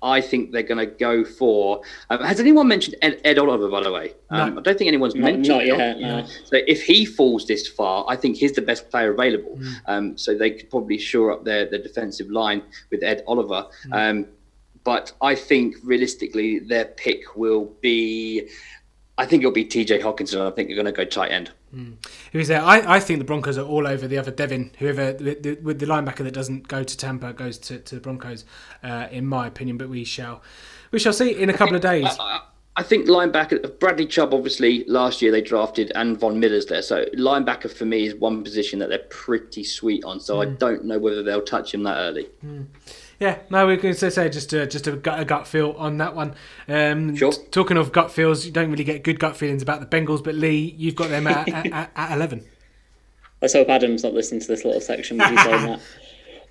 [0.03, 1.81] I think they're going to go for.
[2.11, 3.69] Um, has anyone mentioned Ed, Ed, Oliver?
[3.71, 4.61] By the way, um, No.
[4.61, 5.49] I don't think anyone's Not, mentioned.
[5.49, 5.99] not yet.
[5.99, 6.27] No.
[6.27, 9.59] so if he falls this far, I think he's the best player available.
[9.87, 13.67] Um, so they could probably shore up their, their defensive line with Ed Oliver.
[13.93, 14.27] Um,
[14.85, 18.49] but I think realistically, their pick will be.
[19.17, 20.41] I think it'll be TJ Hockenson.
[20.41, 21.53] And I think you're going to go tight end.
[22.33, 22.63] Who is there?
[22.63, 24.73] I, I think the Broncos are all over the other Devin.
[24.79, 28.01] Whoever the, the, with the linebacker that doesn't go to Tampa goes to, to the
[28.01, 28.45] Broncos,
[28.83, 29.77] uh, in my opinion.
[29.77, 30.43] But we shall
[30.91, 32.07] we shall see in a couple of days.
[32.19, 32.43] I,
[32.77, 34.35] I think linebacker Bradley Chubb.
[34.35, 36.83] Obviously, last year they drafted and Von Miller's there.
[36.83, 40.21] So linebacker for me is one position that they're pretty sweet on.
[40.21, 40.55] So I hmm.
[40.57, 42.27] don't know whether they'll touch him that early.
[42.41, 42.63] Hmm.
[43.21, 45.99] Yeah, no, we're going to say just a, just a gut, a gut feel on
[45.99, 46.35] that one.
[46.69, 47.33] Um, Sure.
[47.33, 50.23] t- talking of gut feels, you don't really get good gut feelings about the Bengals,
[50.23, 52.45] but Lee, you've got them at, at, at, at eleven.
[53.41, 55.81] Let's hope Adam's not listening to this little section with you saying that.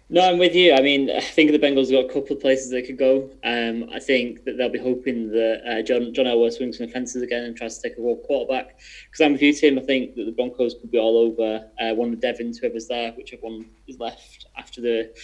[0.09, 0.73] No, I'm with you.
[0.73, 3.31] I mean, I think the Bengals have got a couple of places they could go.
[3.43, 6.91] Um, I think that they'll be hoping that uh, John John Elway swings from the
[6.91, 8.79] fences again and tries to take a raw quarterback.
[9.09, 9.79] Because I'm with you, Tim.
[9.79, 12.87] I think that the Broncos could be all over uh, one of the Devins, whoever's
[12.87, 15.17] there, whichever one is left after the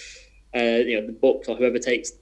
[0.56, 2.14] uh, you know the Bucks or whoever takes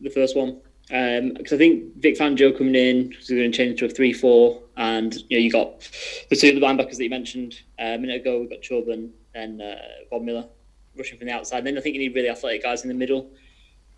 [0.00, 0.60] the first one.
[0.88, 5.14] Because I think Vic Fangio coming in is going to change to a three-four, and
[5.28, 5.88] you know you got
[6.28, 8.40] the two of the linebackers that you mentioned uh, a minute ago.
[8.40, 9.74] We've got Chobin and uh,
[10.10, 10.46] Von Miller
[10.96, 11.58] rushing from the outside.
[11.58, 13.30] And then I think you need really athletic guys in the middle,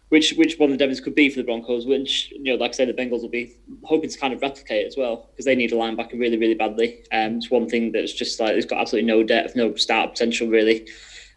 [0.09, 1.87] which which one of the Devins could be for the Broncos.
[1.87, 4.87] Which you know, like I said, the Bengals will be hoping to kind of replicate
[4.87, 7.05] as well because they need a linebacker really, really badly.
[7.13, 10.49] Um, it's one thing that's just like it's got absolutely no depth, no start potential
[10.49, 10.87] really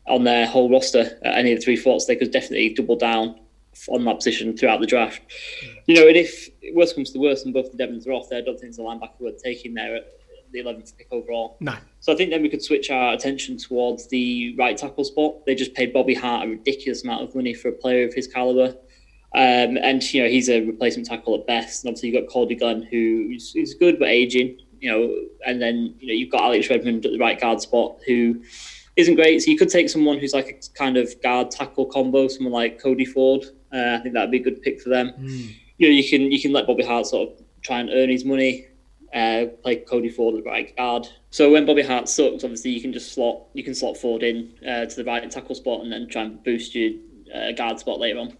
[0.08, 2.06] on their whole roster at any of the three forts.
[2.06, 3.40] They could definitely double down
[3.90, 5.22] on that position throughout the draft.
[5.86, 8.40] You know, and if worst comes to worst and both the Devins are off there,
[8.40, 10.18] I don't think there's a linebacker worth taking there at
[10.52, 11.58] the 11th pick overall.
[11.60, 15.46] No, So I think then we could switch our attention towards the right tackle spot.
[15.46, 18.28] They just paid Bobby Hart a ridiculous amount of money for a player of his
[18.28, 18.76] caliber.
[19.36, 21.84] Um, and, you know, he's a replacement tackle at best.
[21.84, 25.14] And obviously you've got Cordy Glenn, who's, who's good but aging, you know,
[25.46, 28.42] and then, you know, you've got Alex Redmond at the right guard spot who
[28.98, 29.42] isn't great.
[29.42, 32.82] So you could take someone who's like a kind of guard tackle combo, someone like
[32.82, 33.46] Cody Ford.
[33.74, 35.14] Uh, I think that'd be a good pick for them.
[35.78, 38.26] You know, you can you can let Bobby Hart sort of try and earn his
[38.26, 38.66] money,
[39.14, 41.08] uh, play Cody Ford at the right guard.
[41.30, 44.54] So when Bobby Hart sucks, obviously you can just slot you can slot Ford in
[44.68, 46.94] uh, to the right tackle spot and then try and boost your
[47.34, 48.36] uh, guard spot later on.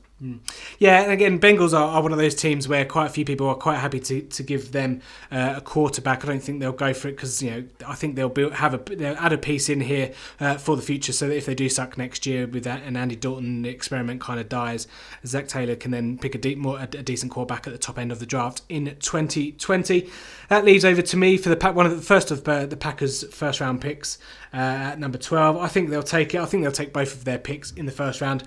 [0.80, 3.48] Yeah, and again, Bengals are, are one of those teams where quite a few people
[3.48, 5.02] are quite happy to, to give them
[5.32, 6.24] uh, a quarterback.
[6.24, 8.74] I don't think they'll go for it because you know I think they'll build, have
[8.74, 11.54] a they'll add a piece in here uh, for the future, so that if they
[11.54, 14.88] do suck next year with that and Andy Dalton experiment kind of dies,
[15.24, 18.00] Zac Taylor can then pick a, deep, more, a, a decent quarterback at the top
[18.00, 20.10] end of the draft in 2020.
[20.50, 22.78] That leaves over to me for the pack one of the first of uh, the
[22.78, 24.18] Packers' first round picks
[24.52, 25.58] uh, at number 12.
[25.58, 26.42] I think they'll take it.
[26.42, 28.44] I think they'll take both of their picks in the first round.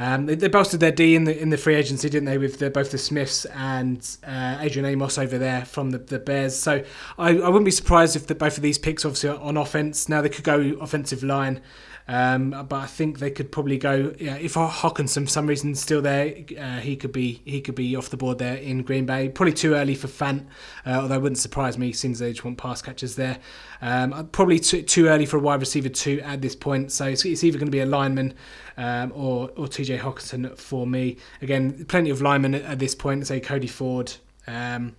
[0.00, 2.38] Um, they, they bolstered their D in the in the free agency, didn't they?
[2.38, 6.56] With the, both the Smiths and uh, Adrian Amos over there from the, the Bears.
[6.56, 6.82] So
[7.18, 10.08] I, I wouldn't be surprised if the, both of these picks, obviously are on offense,
[10.08, 11.60] now they could go offensive line.
[12.08, 14.12] Um, but I think they could probably go.
[14.18, 17.94] Yeah, if Hawkins for some reason still there, uh, he could be he could be
[17.94, 19.28] off the board there in Green Bay.
[19.28, 20.46] Probably too early for Fant,
[20.84, 23.38] uh, although it wouldn't surprise me since they just want pass catchers there.
[23.80, 26.90] Um, probably too, too early for a wide receiver too at this point.
[26.90, 28.34] So it's, it's either going to be a lineman
[28.80, 31.18] um, or or TJ Hockenson for me.
[31.42, 33.26] Again, plenty of linemen at, at this point.
[33.26, 34.12] Say Cody Ford.
[34.46, 34.96] Um,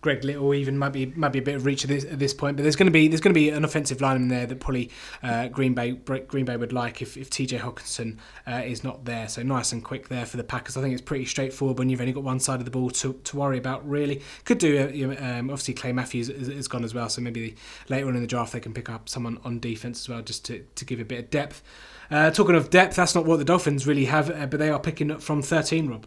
[0.00, 2.32] Greg Little even might be might be a bit of reach at this, at this
[2.32, 4.58] point, but there's going to be there's going to be an offensive lineman there that
[4.58, 4.90] probably
[5.22, 8.16] uh, Green Bay Green Bay would like if, if TJ Hockenson
[8.46, 9.28] uh, is not there.
[9.28, 10.78] So nice and quick there for the Packers.
[10.78, 13.12] I think it's pretty straightforward when you've only got one side of the ball to,
[13.12, 13.86] to worry about.
[13.86, 17.54] Really, could do uh, um, obviously Clay Matthews is, is gone as well, so maybe
[17.88, 20.46] later on in the draft they can pick up someone on defense as well just
[20.46, 21.62] to, to give a bit of depth.
[22.10, 24.78] Uh, talking of depth, that's not what the Dolphins really have, uh, but they are
[24.78, 26.06] picking up from 13, Rob.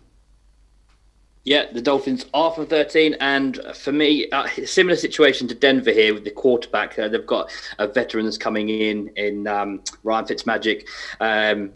[1.45, 6.13] Yeah, the Dolphins are from 13, and for me, uh, similar situation to Denver here
[6.13, 6.99] with the quarterback.
[6.99, 10.85] Uh, they've got a veteran that's coming in in um, Ryan Fitzmagic.
[11.19, 11.71] Um,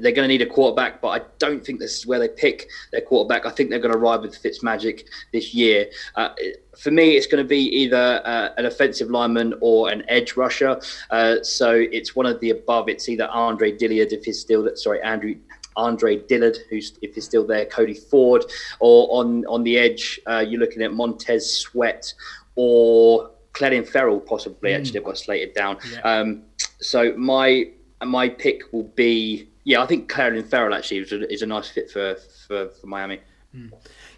[0.00, 2.68] they're going to need a quarterback, but I don't think this is where they pick
[2.92, 3.46] their quarterback.
[3.46, 5.86] I think they're going to ride with Fitzmagic this year.
[6.14, 6.30] Uh,
[6.78, 10.80] for me, it's going to be either uh, an offensive lineman or an edge rusher.
[11.10, 12.88] Uh, so it's one of the above.
[12.88, 15.34] It's either Andre Dillard if he's still sorry Andrew
[15.76, 18.44] Andre Dillard, who's if he's still there, Cody Ford,
[18.80, 22.12] or on on the edge, uh, you're looking at Montez Sweat
[22.56, 24.72] or Clelin Ferrell, possibly.
[24.72, 24.78] Mm.
[24.80, 25.78] Actually, I've got slated down.
[25.90, 26.00] Yeah.
[26.00, 26.42] Um,
[26.80, 27.70] so my
[28.04, 31.68] my pick will be yeah, I think Clelin Ferrell actually is a, is a nice
[31.68, 32.14] fit for
[32.46, 33.20] for, for Miami.
[33.54, 33.70] Mm.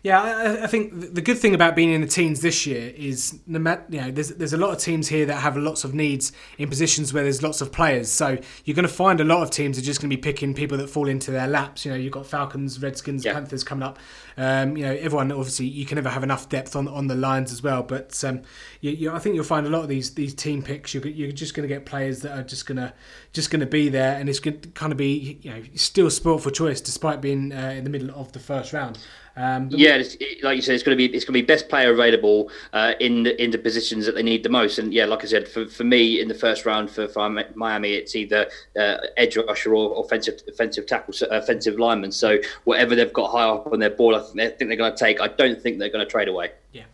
[0.02, 3.38] Yeah, I, I, think the good thing about being in the teens this year is,
[3.46, 6.70] you know, there's there's a lot of teams here that have lots of needs in
[6.70, 8.10] positions where there's lots of players.
[8.10, 10.54] So you're going to find a lot of teams are just going to be picking
[10.54, 11.84] people that fall into their laps.
[11.84, 13.34] You know, you've got Falcons, Redskins, yeah.
[13.34, 13.98] Panthers coming up.
[14.38, 17.52] Um, you know, everyone obviously you can never have enough depth on on the lines
[17.52, 17.82] as well.
[17.82, 18.40] But um,
[18.80, 20.94] you, you, I think you'll find a lot of these these team picks.
[20.94, 22.94] You're, you're just going to get players that are just going to
[23.34, 26.08] just going to be there, and it's going to kind of be you know still
[26.08, 28.98] sport for choice despite being uh, in the middle of the first round.
[29.36, 31.68] Um, yeah, it, like you said, it's going to be it's going to be best
[31.68, 34.78] player available uh, in the, in the positions that they need the most.
[34.78, 37.92] And yeah, like I said, for, for me in the first round for, for Miami,
[37.92, 42.12] it's either uh, edge rusher or offensive offensive tackle, offensive lineman.
[42.12, 44.94] So whatever they've got high up on their board, I think, they think they're going
[44.94, 45.20] to take.
[45.20, 46.50] I don't think they're going to trade away.
[46.72, 46.84] Yeah,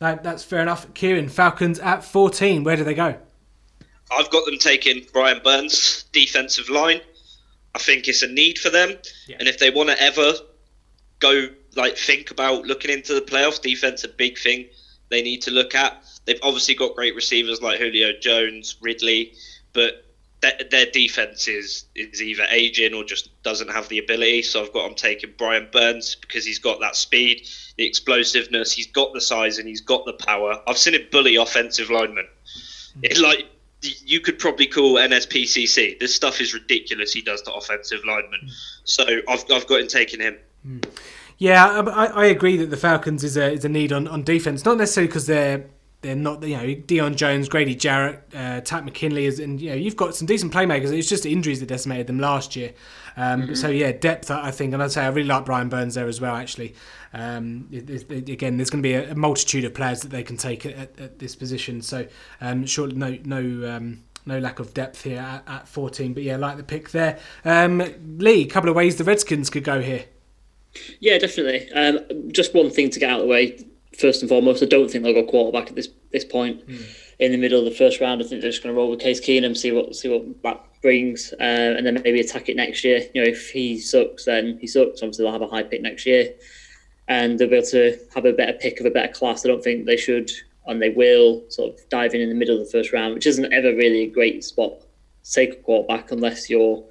[0.00, 0.92] no, that's fair enough.
[0.94, 2.64] Kieran Falcons at fourteen.
[2.64, 3.16] Where do they go?
[4.10, 7.00] I've got them taking Brian Burns, defensive line.
[7.74, 9.36] I think it's a need for them, yeah.
[9.38, 10.32] and if they want to ever
[11.18, 13.60] go like think about looking into the playoffs.
[13.60, 14.66] Defense a big thing
[15.10, 16.02] they need to look at.
[16.24, 19.34] They've obviously got great receivers like Julio Jones, Ridley,
[19.72, 20.04] but
[20.42, 24.42] th- their defense is is either aging or just doesn't have the ability.
[24.42, 27.46] So I've got I'm taking Brian Burns because he's got that speed,
[27.76, 30.60] the explosiveness, he's got the size, and he's got the power.
[30.66, 32.26] I've seen him bully offensive linemen.
[33.02, 33.46] It like
[33.82, 35.98] you could probably call NSPCC.
[35.98, 37.12] This stuff is ridiculous.
[37.12, 38.48] He does to offensive linemen.
[38.84, 40.38] So I've I've got him taking him.
[40.66, 40.88] Mm.
[41.38, 44.64] Yeah, I, I agree that the Falcons is a is a need on, on defense,
[44.64, 45.66] not necessarily because they're
[46.04, 49.76] they're not you know Deion Jones, Grady Jarrett, uh, Takk McKinley, is, and you know
[49.76, 50.92] you've got some decent playmakers.
[50.92, 52.72] It's just injuries that decimated them last year.
[53.16, 53.54] Um, mm-hmm.
[53.54, 56.20] So yeah, depth I think, and I'd say I really like Brian Burns there as
[56.20, 56.36] well.
[56.36, 56.74] Actually,
[57.12, 60.36] um, it, it, again, there's going to be a, multitude of players that they can
[60.36, 61.80] take at, at, at this position.
[61.80, 62.06] So
[62.40, 63.76] um, sure, no no.
[63.76, 67.18] Um, no lack of depth here at, at 14, but yeah, like the pick there.
[67.44, 67.82] Um,
[68.16, 70.06] Lee, a couple of ways the Redskins could go here.
[71.00, 71.70] Yeah, definitely.
[71.72, 73.64] Um, just one thing to get out of the way.
[73.98, 76.66] First and foremost, I don't think they'll go quarterback at this this point.
[76.66, 77.00] Mm.
[77.20, 78.98] In the middle of the first round, I think they're just going to roll with
[78.98, 82.82] Case Keenum, see what see what that brings, uh, and then maybe attack it next
[82.82, 83.02] year.
[83.14, 85.00] You know, if he sucks, then he sucks.
[85.00, 86.34] Obviously, they'll have a high pick next year,
[87.06, 89.44] and they'll be able to have a better pick of a better class.
[89.44, 90.30] I don't think they should,
[90.66, 93.26] and they will, sort of dive in in the middle of the first round, which
[93.26, 94.80] isn't ever really a great spot
[95.22, 96.84] to take a quarterback unless you're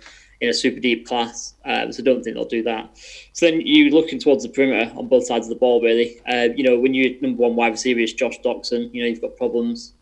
[0.44, 1.54] in a super deep class.
[1.64, 2.98] Um, so don't think they'll do that.
[3.32, 6.20] So then you're looking towards the perimeter on both sides of the ball, really.
[6.28, 9.22] Uh, you know, when your number one wide receiver is Josh Doctson, you know, you've
[9.22, 9.94] got problems.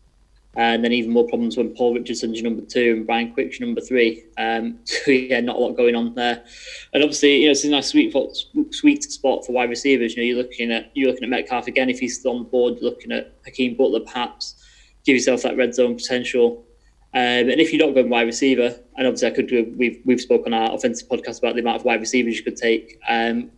[0.54, 3.68] And then even more problems when Paul Richardson's your number two and Brian Quick's your
[3.68, 4.24] number three.
[4.36, 6.44] Um, so yeah, not a lot going on there.
[6.92, 8.36] And obviously, you know, it's a nice sweet spot,
[8.74, 10.14] sweet spot for wide receivers.
[10.14, 12.74] You know, you're looking at you're looking at Metcalf again if he's still on board.
[12.74, 14.56] You're looking at Hakeem Butler, perhaps
[15.04, 16.66] give yourself that red zone potential.
[17.14, 20.20] Um, and if you're not going wide receiver, and obviously I could do, we've we've
[20.20, 22.98] spoken on our offensive podcast about the amount of wide receivers you could take.
[23.08, 23.50] Um,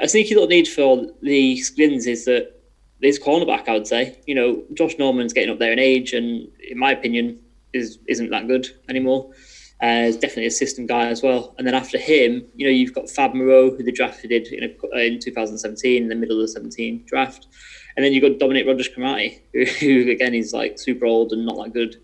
[0.00, 2.60] a sneaky little need for the Skins is that
[3.00, 3.68] there's cornerback.
[3.68, 6.90] I would say, you know, Josh Norman's getting up there in age, and in my
[6.90, 7.38] opinion,
[7.72, 9.30] is isn't that good anymore.
[9.80, 11.54] Uh, he's definitely a system guy as well.
[11.56, 14.98] And then after him, you know, you've got Fab Moreau, who they drafted in, a,
[14.98, 17.46] in 2017, in the middle of the 17 draft.
[17.96, 21.56] And then you've got Dominique Rodgers-Cromartie, who, who, again is like super old and not
[21.56, 21.96] that good.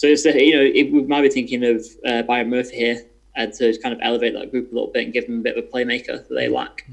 [0.00, 3.02] So it's you know it, we might be thinking of uh, Byron Murphy here
[3.36, 5.58] and to kind of elevate that group a little bit and give them a bit
[5.58, 6.88] of a playmaker that they lack.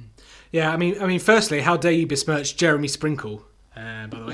[0.52, 3.46] Yeah, I mean, I mean, firstly, how dare you besmirch Jeremy Sprinkle?
[3.78, 4.26] Uh, by the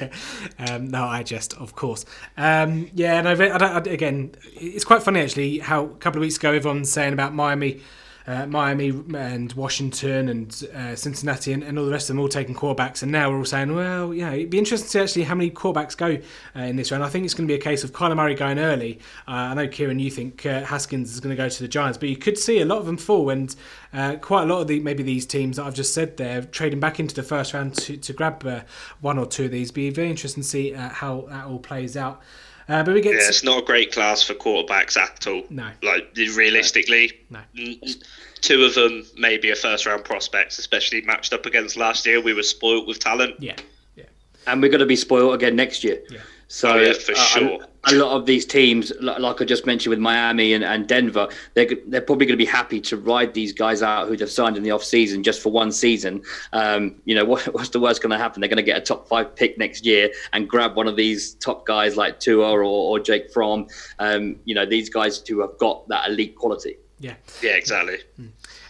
[0.00, 0.10] way.
[0.68, 2.04] um, no, I just, of course.
[2.36, 6.22] Um, yeah, and I, I, I, again, it's quite funny actually how a couple of
[6.22, 7.82] weeks ago everyone's saying about Miami
[8.26, 12.28] uh, Miami and Washington and uh, Cincinnati and, and all the rest of them all
[12.28, 15.22] taking quarterbacks, and now we're all saying, well, yeah, it'd be interesting to see actually
[15.24, 16.18] how many quarterbacks go
[16.56, 17.04] uh, in this round.
[17.04, 18.98] I think it's going to be a case of Kyler Murray going early.
[19.28, 21.98] Uh, I know Kieran, you think uh, Haskins is going to go to the Giants,
[21.98, 23.54] but you could see a lot of them fall, and
[23.94, 26.80] uh, quite a lot of the maybe these teams that I've just said there trading
[26.80, 28.60] back into the first round to to grab uh,
[29.00, 29.70] one or two of these.
[29.70, 32.20] Be very interesting to see uh, how that all plays out.
[32.68, 35.42] Uh, but we get Yeah, to- it's not a great class for quarterbacks at all.
[35.50, 35.68] No.
[35.82, 37.40] Like realistically, No.
[37.58, 37.94] n- n-
[38.40, 42.20] two of them maybe a first round prospects, especially matched up against last year.
[42.22, 43.36] We were spoilt with talent.
[43.38, 43.56] yeah,
[43.96, 44.04] yeah,
[44.46, 46.00] and we're going to be spoiled again next year.
[46.10, 46.20] Yeah.
[46.48, 47.62] So Oh, yeah, for uh, sure.
[47.62, 51.28] A, a lot of these teams, like I just mentioned with Miami and, and Denver,
[51.54, 54.56] they're they're probably going to be happy to ride these guys out who they've signed
[54.56, 56.22] in the off season just for one season.
[56.52, 58.40] Um, you know, what, what's the worst going to happen?
[58.40, 61.34] They're going to get a top five pick next year and grab one of these
[61.34, 63.66] top guys like Tua or, or Jake Fromm.
[63.98, 66.76] Um, you know, these guys who have got that elite quality.
[66.98, 67.14] yeah.
[67.42, 67.98] Yeah, exactly.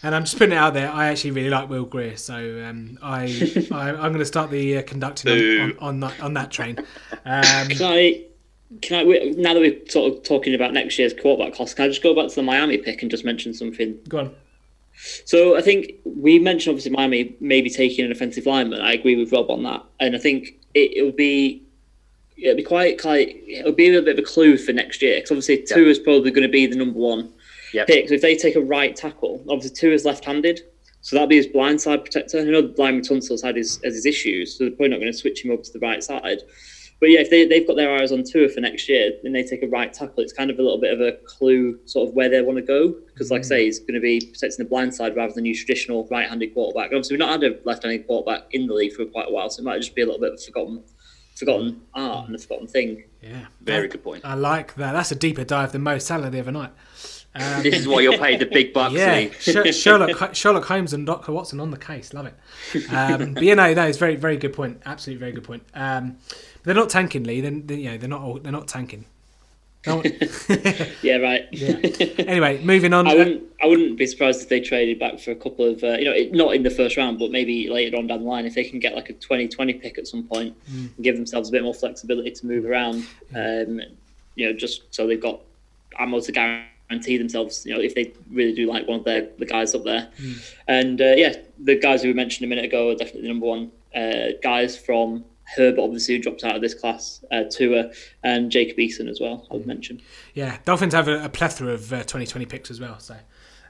[0.03, 0.91] And I'm just putting it out there.
[0.91, 3.23] I actually really like Will Grier, so um, I,
[3.71, 6.77] I I'm going to start the uh, conducting on, on, on that on that train.
[7.25, 7.69] Um,
[8.81, 8.99] Can I?
[8.99, 9.03] Can I?
[9.03, 12.03] we- Now that we're sort of talking about next year's quarterback cost, can I just
[12.03, 13.97] go back to the Miami pick and just mention something?
[14.09, 14.35] go on.
[15.25, 18.79] So I think we mentioned obviously Miami maybe taking an offensive lineman.
[18.81, 21.61] I agree with Rob on that, and I think it, would be.
[22.37, 23.41] It'll be quite, quite.
[23.47, 25.99] It'll be a little bit of a clue for next year because obviously Tua is
[25.99, 27.31] probably going to be the number one
[27.73, 27.87] Yep.
[27.87, 28.07] pick.
[28.09, 30.61] So if they take a right tackle, obviously two is left-handed,
[31.01, 32.39] so that'll be his blind side protector.
[32.39, 35.17] I know Laremy Tunsil's had his has his issues, so they're probably not going to
[35.17, 36.39] switch him over to the right side.
[37.01, 39.43] But yeah, if they, they've got their eyes on tour for next year, then they
[39.43, 40.23] take a right tackle.
[40.23, 42.61] It's kind of a little bit of a clue, sort of where they want to
[42.63, 42.95] go.
[43.07, 45.55] Because, like I say, he's going to be protecting the blind side rather than your
[45.55, 46.87] traditional right-handed quarterback.
[46.87, 49.49] And obviously, we've not had a left-handed quarterback in the league for quite a while,
[49.49, 50.83] so it might just be a little bit of a forgotten,
[51.35, 53.03] forgotten art and a forgotten thing.
[53.21, 54.21] Yeah, Very That- good point.
[54.23, 54.93] I like that.
[54.93, 56.71] That's a deeper dive than Mo Salah the other night.
[57.37, 58.93] Um, This is why you're paid the big bucks.
[58.93, 59.27] yeah,
[59.71, 62.13] Sherlock Sherlock Holmes and Doctor Watson on the case.
[62.13, 62.89] Love it.
[62.93, 64.81] Um, but you know, that is very very good point.
[64.85, 65.63] Absolutely very good point.
[65.73, 66.15] Um,
[66.54, 67.41] but they're not tanking, Lee.
[67.41, 69.05] Then you know, they're not all, they're not tanking.
[69.87, 70.05] No one-
[71.03, 71.43] Yeah, right.
[72.27, 73.05] anyway, moving on.
[73.07, 73.43] I wouldn't.
[73.61, 76.45] I wouldn't be surprised if they traded back for a couple of, uh, you know,
[76.45, 78.79] not in the first round, but maybe later on down the line, if they can
[78.79, 82.31] get like a 2020 pick at some point and give themselves a bit more flexibility
[82.31, 83.05] to move around.
[83.35, 83.79] Um,
[84.33, 85.39] you know, just so they've got
[85.99, 87.63] ammo to guarantee themselves.
[87.63, 90.09] You know, if they really do like one of their the guys up there,
[90.67, 93.45] and uh, yeah, the guys who we mentioned a minute ago are definitely the number
[93.45, 95.23] one uh, guys from.
[95.55, 97.91] Herbert, obviously, who dropped out of this class, uh, Tua,
[98.23, 100.01] and Jacob Eason as well, I would mention.
[100.33, 102.99] yeah, Dolphins have a, a plethora of uh, 2020 picks as well.
[102.99, 103.15] So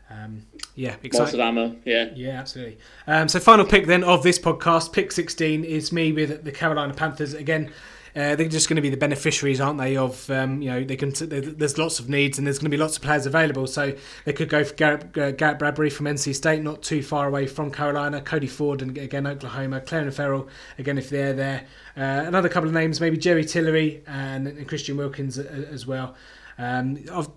[0.10, 0.46] um,
[0.76, 1.40] yeah, Lots exciting.
[1.40, 2.10] of ammo, yeah.
[2.16, 2.78] Yeah, absolutely.
[3.08, 6.94] Um, so, final pick then of this podcast, pick 16, is me with the Carolina
[6.94, 7.34] Panthers.
[7.34, 7.72] Again,
[8.16, 9.98] uh, they're just going to be the beneficiaries, aren't they?
[9.98, 11.12] Of um, you know, they can.
[11.12, 13.68] T- there's lots of needs, and there's going to be lots of players available.
[13.68, 13.94] So
[14.24, 17.46] they could go for Garrett, uh, Garrett Bradbury from NC State, not too far away
[17.46, 18.22] from Carolina.
[18.22, 19.82] Cody Ford and again Oklahoma.
[19.82, 20.48] Clarence Farrell
[20.78, 21.66] again if they're there.
[21.98, 26.16] Uh, another couple of names, maybe Jerry Tillery and, and Christian Wilkins a- as well.
[26.58, 27.30] Um, of,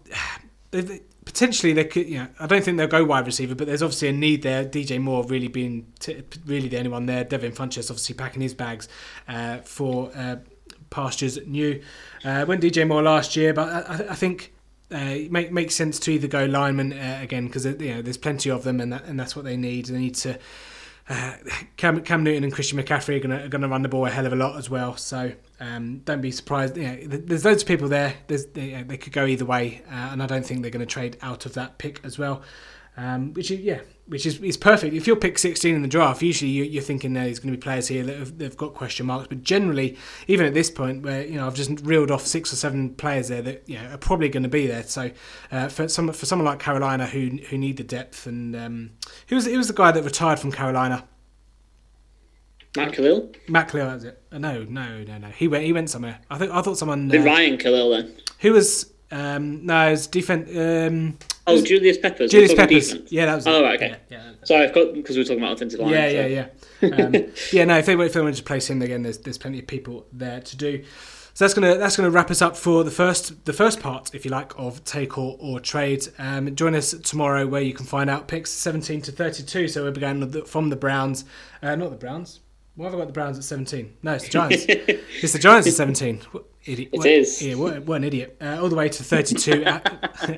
[1.24, 2.08] potentially they could.
[2.08, 4.64] You know, I don't think they'll go wide receiver, but there's obviously a need there.
[4.64, 7.24] DJ Moore really being t- really the only one there.
[7.24, 8.88] Devin Funchess obviously packing his bags
[9.26, 10.36] uh, for uh,
[10.91, 11.82] pastures new.
[12.24, 14.55] Uh, went DJ Moore last year, but I, I- think.
[14.91, 18.16] Uh, it make makes sense to either go lineman uh, again because you know there's
[18.16, 19.84] plenty of them and that, and that's what they need.
[19.84, 20.39] They need to
[21.09, 21.34] uh,
[21.76, 24.32] Cam, Cam Newton and Christian McCaffrey are going to run the ball a hell of
[24.32, 24.97] a lot as well.
[24.97, 26.76] So um, don't be surprised.
[26.76, 28.14] You know, there's loads of people there.
[28.26, 30.86] They, uh, they could go either way, uh, and I don't think they're going to
[30.86, 32.43] trade out of that pick as well.
[32.97, 34.94] Um, which is yeah, which is is perfect.
[34.94, 37.59] If you're pick 16 in the draft, usually you, you're thinking uh, there's going to
[37.59, 39.28] be players here that have, they've got question marks.
[39.28, 39.96] But generally,
[40.26, 43.28] even at this point, where you know I've just reeled off six or seven players
[43.28, 44.82] there that you know are probably going to be there.
[44.82, 45.11] So
[45.52, 48.90] uh, for some for someone like Carolina who who need the depth and um,
[49.28, 51.04] who was it was the guy that retired from Carolina.
[52.76, 53.32] Matt Kalil?
[53.48, 54.22] Matt Kalil, it?
[54.30, 55.28] Uh, no, no, no, no.
[55.28, 55.64] He went.
[55.64, 56.20] He went somewhere.
[56.30, 56.52] I think.
[56.52, 57.09] I thought someone.
[57.09, 58.14] The Uh, Ryan Kalil then?
[58.40, 58.92] who was?
[59.11, 60.48] Um, no, it was defense.
[60.50, 61.18] Um,
[61.49, 62.30] Oh, Julius Peppers.
[62.30, 62.94] Julius Peppers.
[63.11, 63.46] Yeah, that was.
[63.46, 63.96] Oh, right, okay.
[64.11, 65.90] Yeah, yeah, Sorry, I've got because we were talking about offensive line.
[65.90, 66.46] yeah, so- yeah,
[66.90, 67.05] yeah.
[67.05, 67.14] Um,
[67.53, 67.78] yeah, no.
[67.78, 70.40] If they if they wanted to place him again, there's there's plenty of people there
[70.40, 70.84] to do.
[71.34, 74.24] So that's gonna that's gonna wrap us up for the first the first part, if
[74.24, 76.07] you like, of take or, or trade.
[76.18, 79.68] Um, join us tomorrow where you can find out picks 17 to 32.
[79.68, 81.24] So we're the- from the Browns,
[81.62, 82.40] uh, not the Browns.
[82.78, 83.96] Why have I got the Browns at 17?
[84.04, 84.64] No, it's the Giants.
[84.68, 86.20] it's the Giants at 17.
[86.30, 86.90] What, idiot.
[86.92, 87.42] It what, is.
[87.42, 88.36] Yeah, what, what an idiot.
[88.40, 89.84] Uh, all the way to 32 at,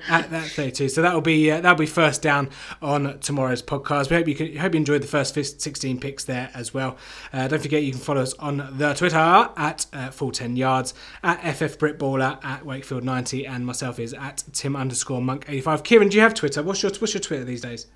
[0.08, 0.88] at that 32.
[0.88, 2.48] So that'll be uh, that'll be first down
[2.80, 4.08] on tomorrow's podcast.
[4.08, 6.96] We hope you can, hope you enjoyed the first 16 picks there as well.
[7.30, 10.94] Uh, don't forget you can follow us on the Twitter at uh, full 10 yards
[11.22, 15.82] at FF Britballer at Wakefield 90 and myself is at Tim underscore Monk 85.
[15.82, 16.62] Kieran, do you have Twitter?
[16.62, 17.86] What's your what's your Twitter these days?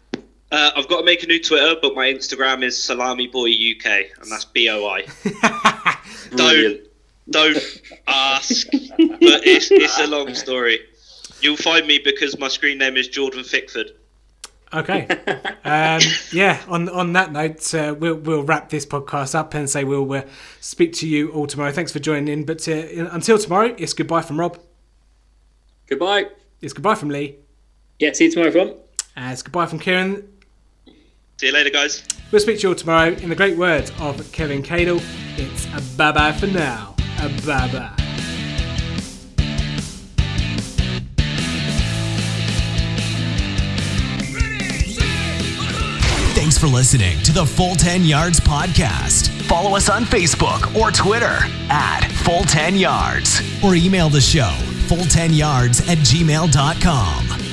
[0.55, 3.87] Uh, I've got to make a new Twitter, but my Instagram is Salami Boy UK,
[4.21, 5.05] and that's B O I.
[6.37, 6.81] don't
[7.29, 10.79] don't ask, but it's it's a long story.
[11.41, 13.91] You'll find me because my screen name is Jordan Fickford.
[14.73, 15.09] Okay.
[15.67, 16.01] Um,
[16.31, 16.63] yeah.
[16.69, 20.23] On on that note, uh, we'll we'll wrap this podcast up and say we'll uh,
[20.61, 21.73] speak to you all tomorrow.
[21.73, 22.45] Thanks for joining in.
[22.45, 24.59] But uh, until tomorrow, it's goodbye from Rob.
[25.89, 26.27] Goodbye.
[26.61, 27.37] It's goodbye from Lee.
[27.99, 28.75] Yeah, see you tomorrow, everyone.
[29.17, 30.29] And it's goodbye from Kieran.
[31.45, 32.03] See you later, guys.
[32.33, 33.13] We'll speak to you all tomorrow.
[33.13, 35.03] In the great words of Kevin Cadle,
[35.37, 36.97] it's a bye bye for now.
[37.19, 37.91] A bye bye.
[46.33, 49.29] Thanks for listening to the Full 10 Yards Podcast.
[49.43, 54.51] Follow us on Facebook or Twitter at Full 10 Yards or email the show
[54.85, 57.44] full10yards at gmail.com.